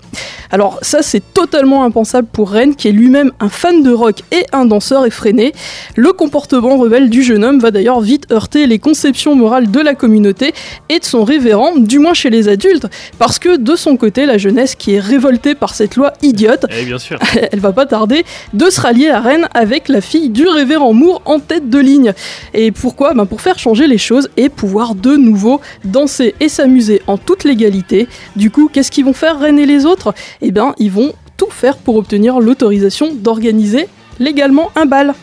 [0.50, 4.44] Alors ça c'est totalement impensable pour Ren qui est lui-même un fan de rock et
[4.52, 5.52] un danseur effréné.
[5.96, 9.94] Le comportement rebelle du jeune homme va d'ailleurs vite heurter les conceptions morales de la
[9.94, 10.52] communauté
[10.88, 12.86] et de son révérend, du moins chez les adultes,
[13.18, 16.84] parce que de son côté la jeunesse qui est révoltée par cette loi idiote, Eh
[16.84, 17.18] bien sûr.
[17.52, 21.22] elle va pas tarder de se rallier à Rennes avec la fille du révérend Moore
[21.24, 22.12] en tête de ligne.
[22.54, 23.14] Et pourquoi?
[23.14, 27.44] Ben Pour faire changer les choses et pouvoir de nouveau danser et s'amuser en toute
[27.44, 28.08] légalité.
[28.36, 29.29] Du coup, qu'est-ce qu'ils vont faire?
[29.38, 34.70] Rennes et les autres Eh bien, ils vont tout faire pour obtenir l'autorisation d'organiser légalement
[34.76, 35.14] un bal.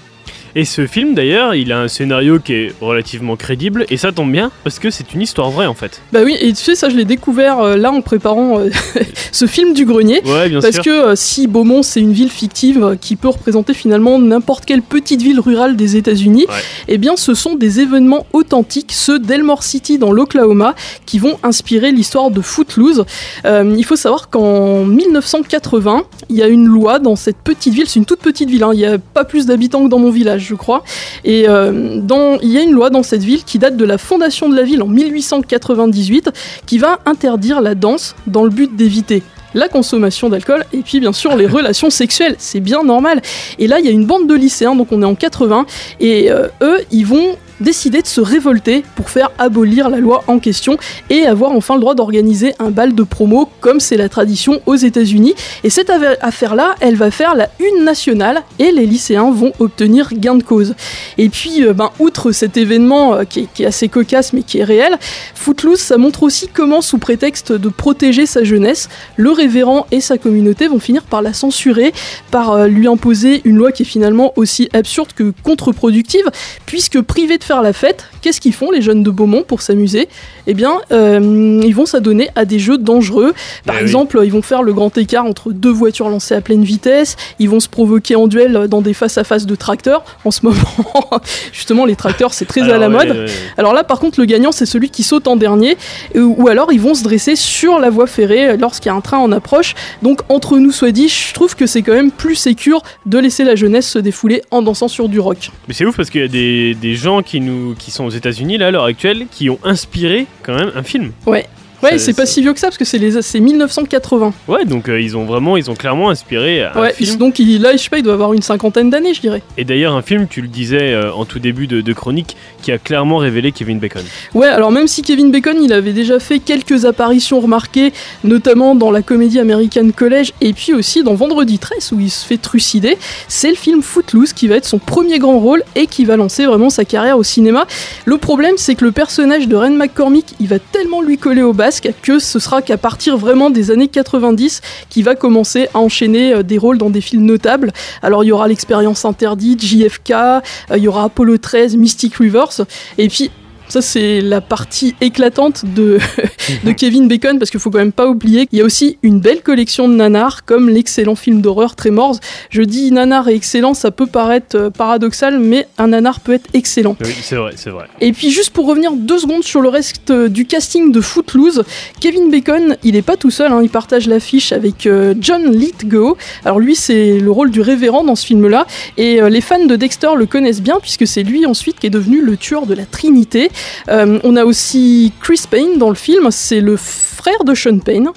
[0.58, 4.32] Et ce film d'ailleurs, il a un scénario qui est relativement crédible et ça tombe
[4.32, 6.02] bien parce que c'est une histoire vraie en fait.
[6.12, 8.72] Bah oui, et tu sais, ça je l'ai découvert euh, là en préparant euh,
[9.32, 10.20] ce film du grenier.
[10.26, 10.84] Ouais, bien parce sûr.
[10.84, 15.22] que euh, si Beaumont c'est une ville fictive qui peut représenter finalement n'importe quelle petite
[15.22, 16.48] ville rurale des États-Unis,
[16.88, 20.74] eh bien ce sont des événements authentiques, ceux d'Elmore City dans l'Oklahoma,
[21.06, 23.06] qui vont inspirer l'histoire de Footloose.
[23.46, 28.00] Il faut savoir qu'en 1980, il y a une loi dans cette petite ville, c'est
[28.00, 30.47] une toute petite ville, hein, il n'y a pas plus d'habitants que dans mon village,
[30.48, 30.84] je crois.
[31.24, 33.98] Et euh, dans, il y a une loi dans cette ville qui date de la
[33.98, 36.32] fondation de la ville en 1898
[36.66, 39.24] qui va interdire la danse dans le but d'éviter
[39.54, 43.22] la consommation d'alcool et puis bien sûr les relations sexuelles, c'est bien normal.
[43.60, 45.66] Et là, il y a une bande de lycéens, donc on est en 80,
[46.00, 50.40] et euh, eux, ils vont décider de se révolter pour faire abolir la loi en
[50.40, 50.78] question
[51.10, 54.76] et avoir enfin le droit d'organiser un bal de promo comme c'est la tradition aux
[54.76, 55.34] États-Unis.
[55.64, 60.36] Et cette affaire-là, elle va faire la une nationale et les lycéens vont obtenir gain
[60.36, 60.76] de cause.
[61.18, 64.44] Et puis, euh, ben, outre cet événement euh, qui, est, qui est assez cocasse mais
[64.44, 64.98] qui est réel,
[65.36, 70.18] Footloose, ça montre aussi comment, sous prétexte de protéger sa jeunesse, le révérend et sa
[70.18, 71.94] communauté vont finir par la censurer,
[72.32, 76.30] par euh, lui imposer une loi qui est finalement aussi absurde que contre-productive,
[76.66, 80.10] puisque privés de faire la fête, qu'est-ce qu'ils font les jeunes de Beaumont pour s'amuser?
[80.48, 83.34] Eh bien, euh, ils vont s'adonner à des jeux dangereux.
[83.66, 83.84] Par Ah oui.
[83.84, 87.50] exemple, ils vont faire le grand écart entre deux voitures lancées à pleine vitesse, ils
[87.50, 90.04] vont se provoquer en duel dans des face-à-face de tracteurs.
[90.26, 90.58] En ce moment,
[91.54, 93.28] justement, les tracteurs, c'est très à la mode.
[93.58, 95.78] Alors là, par contre, le gagnant, c'est celui qui saute en dernier,
[96.16, 98.96] euh, ou alors ils vont se dresser sur la voie ferrée euh, lorsqu'il y a
[98.96, 99.74] un train en approche.
[100.02, 103.44] Donc, entre nous soit dit, je trouve que c'est quand même plus sécure de laisser
[103.46, 105.50] la jeunesse se défouler en dansant sur du rock.
[105.68, 108.10] Mais c'est ouf parce qu'il y a des, des gens qui, nous, qui sont aux
[108.10, 111.12] États-Unis là à l'heure actuelle qui ont inspiré quand même un film.
[111.26, 111.48] Ouais.
[111.84, 114.34] Ouais, c'est pas si vieux que ça parce que c'est les c'est 1980.
[114.48, 117.18] Ouais, donc euh, ils ont vraiment, ils ont clairement inspiré ouais, film.
[117.18, 119.42] donc il, là, je sais pas, il doit avoir une cinquantaine d'années, je dirais.
[119.58, 122.72] Et d'ailleurs, un film, tu le disais euh, en tout début de, de chronique, qui
[122.72, 124.04] a clairement révélé Kevin Bacon.
[124.34, 128.92] Ouais, alors même si Kevin Bacon, il avait déjà fait quelques apparitions remarquées, notamment dans
[128.92, 132.98] la comédie American College et puis aussi dans Vendredi 13 où il se fait trucider,
[133.28, 136.46] c'est le film Footloose qui va être son premier grand rôle et qui va lancer
[136.46, 137.68] vraiment sa carrière au cinéma.
[138.06, 141.54] Le problème, c'est que le personnage de Ren McCormick, il va tellement lui coller au
[142.02, 146.44] que ce sera qu'à partir vraiment des années 90 qu'il va commencer à enchaîner euh,
[146.44, 147.72] des rôles dans des films notables.
[148.02, 150.42] Alors il y aura l'expérience interdite, JFK, euh,
[150.76, 152.62] il y aura Apollo 13, Mystic Rivers,
[152.98, 153.32] et puis
[153.70, 156.00] ça, c'est la partie éclatante de,
[156.64, 159.20] de Kevin Bacon, parce qu'il faut quand même pas oublier qu'il y a aussi une
[159.20, 162.18] belle collection de nanars, comme l'excellent film d'horreur Tremors.
[162.50, 166.50] Je dis nanar et excellent, ça peut paraître euh, paradoxal, mais un nanar peut être
[166.54, 166.96] excellent.
[167.02, 167.86] Oui, c'est vrai, c'est vrai.
[168.02, 171.64] Et puis juste pour revenir deux secondes sur le reste euh, du casting de Footloose,
[172.00, 176.18] Kevin Bacon, il est pas tout seul, hein, il partage l'affiche avec euh, John Lithgow.
[176.46, 179.76] Alors lui, c'est le rôle du révérend dans ce film-là, et euh, les fans de
[179.76, 182.86] Dexter le connaissent bien puisque c'est lui ensuite qui est devenu le tueur de la
[182.86, 183.50] Trinité.
[183.90, 188.10] Euh, on a aussi Chris Payne dans le film, c'est le frère de Sean Payne.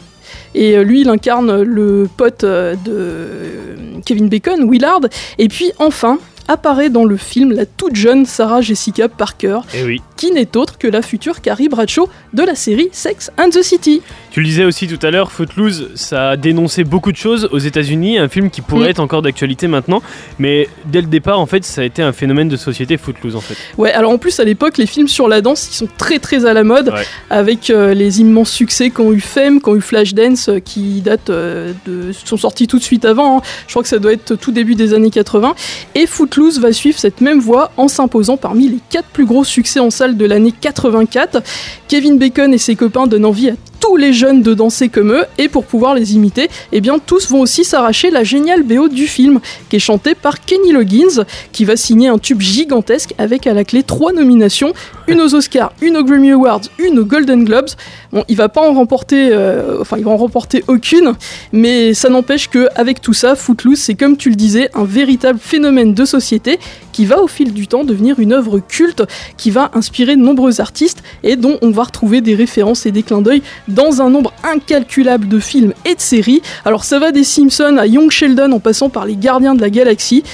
[0.55, 5.03] Et euh, lui, il incarne le pote euh, de Kevin Bacon, Willard.
[5.38, 6.18] Et puis enfin,
[6.51, 10.03] apparaît dans le film la toute jeune Sarah Jessica Parker, Eh oui.
[10.16, 14.03] qui n'est autre que la future Carrie Bradshaw de la série Sex and the City.
[14.32, 17.59] Tu le disais aussi tout à l'heure, Footloose, ça a dénoncé beaucoup de choses aux
[17.59, 18.90] États-Unis, un film qui pourrait Mm.
[18.90, 20.03] être encore d'actualité maintenant,
[20.38, 23.40] mais dès le départ, en fait, ça a été un phénomène de société Footloose, en
[23.40, 23.55] fait.
[23.78, 26.46] Ouais, alors en plus à l'époque, les films sur la danse, ils sont très très
[26.46, 27.05] à la mode, Ouais.
[27.30, 31.72] avec euh, les immenses succès qu'ont eu Femme, qu'ont eu Flashdance, euh, qui datent euh,
[31.86, 33.38] de, sont sortis tout de suite avant.
[33.38, 33.42] hein.
[33.66, 35.55] Je crois que ça doit être tout début des années 80.
[35.94, 39.80] Et Footloose va suivre cette même voie en s'imposant parmi les quatre plus gros succès
[39.80, 41.43] en salle de l'année 84.
[41.88, 45.24] Kevin Bacon et ses copains donnent envie à tous les jeunes de danser comme eux
[45.38, 49.07] et pour pouvoir les imiter, eh bien tous vont aussi s'arracher la géniale BO du
[49.07, 53.55] film qui est chantée par Kenny Loggins qui va signer un tube gigantesque avec à
[53.55, 54.74] la clé trois nominations,
[55.09, 57.70] une aux Oscars, une aux Grammy Awards, une aux Golden Globes.
[58.12, 61.12] Bon, il va pas en remporter, euh, enfin il va en remporter aucune,
[61.52, 65.38] mais ça n'empêche que avec tout ça, Footloose c'est comme tu le disais un véritable
[65.38, 66.58] phénomène de société
[66.90, 69.04] qui va au fil du temps devenir une œuvre culte
[69.36, 73.04] qui va inspirer de nombreux artistes et dont on va retrouver des références et des
[73.04, 76.42] clins d'œil dans un nombre incalculable de films et de séries.
[76.64, 79.70] Alors ça va des Simpsons à Young Sheldon en passant par les Gardiens de la
[79.70, 80.24] Galaxie.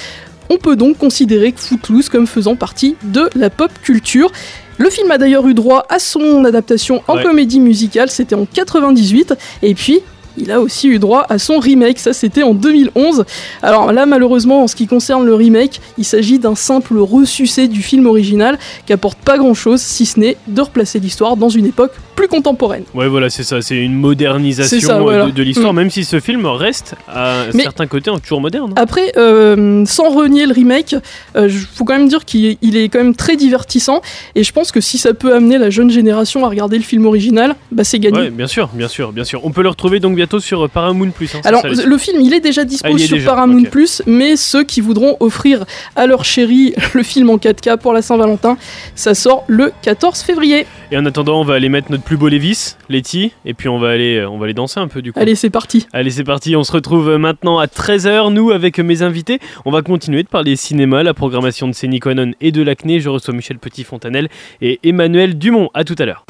[0.49, 4.31] On peut donc considérer Footloose comme faisant partie de la pop culture.
[4.77, 7.23] Le film a d'ailleurs eu droit à son adaptation en Ouais.
[7.23, 10.01] comédie musicale, c'était en 98, et puis
[10.37, 13.25] il a aussi eu droit à son remake, ça c'était en 2011.
[13.61, 17.81] Alors là malheureusement en ce qui concerne le remake, il s'agit d'un simple ressucé du
[17.81, 21.65] film original qui apporte pas grand chose si ce n'est de replacer l'histoire dans une
[21.65, 22.83] époque plus contemporaine.
[22.95, 25.25] Ouais, voilà, c'est ça, c'est une modernisation ça, euh, voilà.
[25.27, 25.75] de, de l'histoire, Mm.
[25.75, 28.73] même si ce film reste à Mais- certains côtés toujours moderne.
[28.75, 30.95] Après, euh, sans renier le remake,
[31.37, 34.01] il faut quand même dire qu'il il est quand même très divertissant
[34.35, 37.05] et je pense que si ça peut amener la jeune génération à regarder le film
[37.05, 38.17] original, bah c'est gagné.
[38.19, 39.41] Ouais, bien sûr, bien sûr, bien sûr.
[39.45, 41.33] On peut le retrouver donc bientôt sur euh, Paramount Plus.
[41.35, 43.63] hein, Alors, ça, le film, il est déjà dispo Ah, est sur déjà, Paramount.
[43.63, 45.65] Plus, mais ceux qui voudront offrir
[45.95, 48.57] à leur chérie le film en 4K pour la Saint-Valentin,
[48.93, 50.65] ça sort le 14 février.
[50.91, 53.79] Et en attendant, on va aller mettre notre plus beau Lévis, Letty, et puis on
[53.79, 55.19] va aller, euh, on va aller danser un peu du coup.
[55.19, 55.87] Allez, c'est parti.
[55.93, 56.55] Allez, c'est parti.
[56.55, 59.39] On se retrouve euh, maintenant à 13h, nous, avec mes invités.
[59.65, 62.99] On va continuer de parler cinéma, la programmation de Cénie Quanon et de l'Acné.
[62.99, 64.27] Je reçois Michel Petit-Fontanel
[64.61, 65.69] et Emmanuel Dumont.
[65.73, 66.25] À tout à l'heure.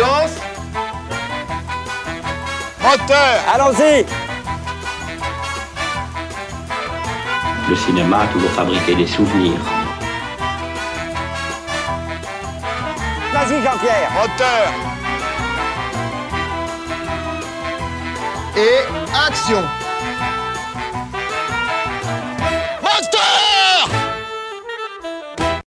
[0.00, 0.30] Silence.
[2.82, 4.06] Moteur Allons-y.
[7.68, 9.60] Le cinéma a toujours fabriqué des souvenirs.
[13.34, 14.10] Vas-y Jean-Pierre.
[14.14, 14.72] Moteur
[18.56, 18.78] Et
[19.28, 19.62] action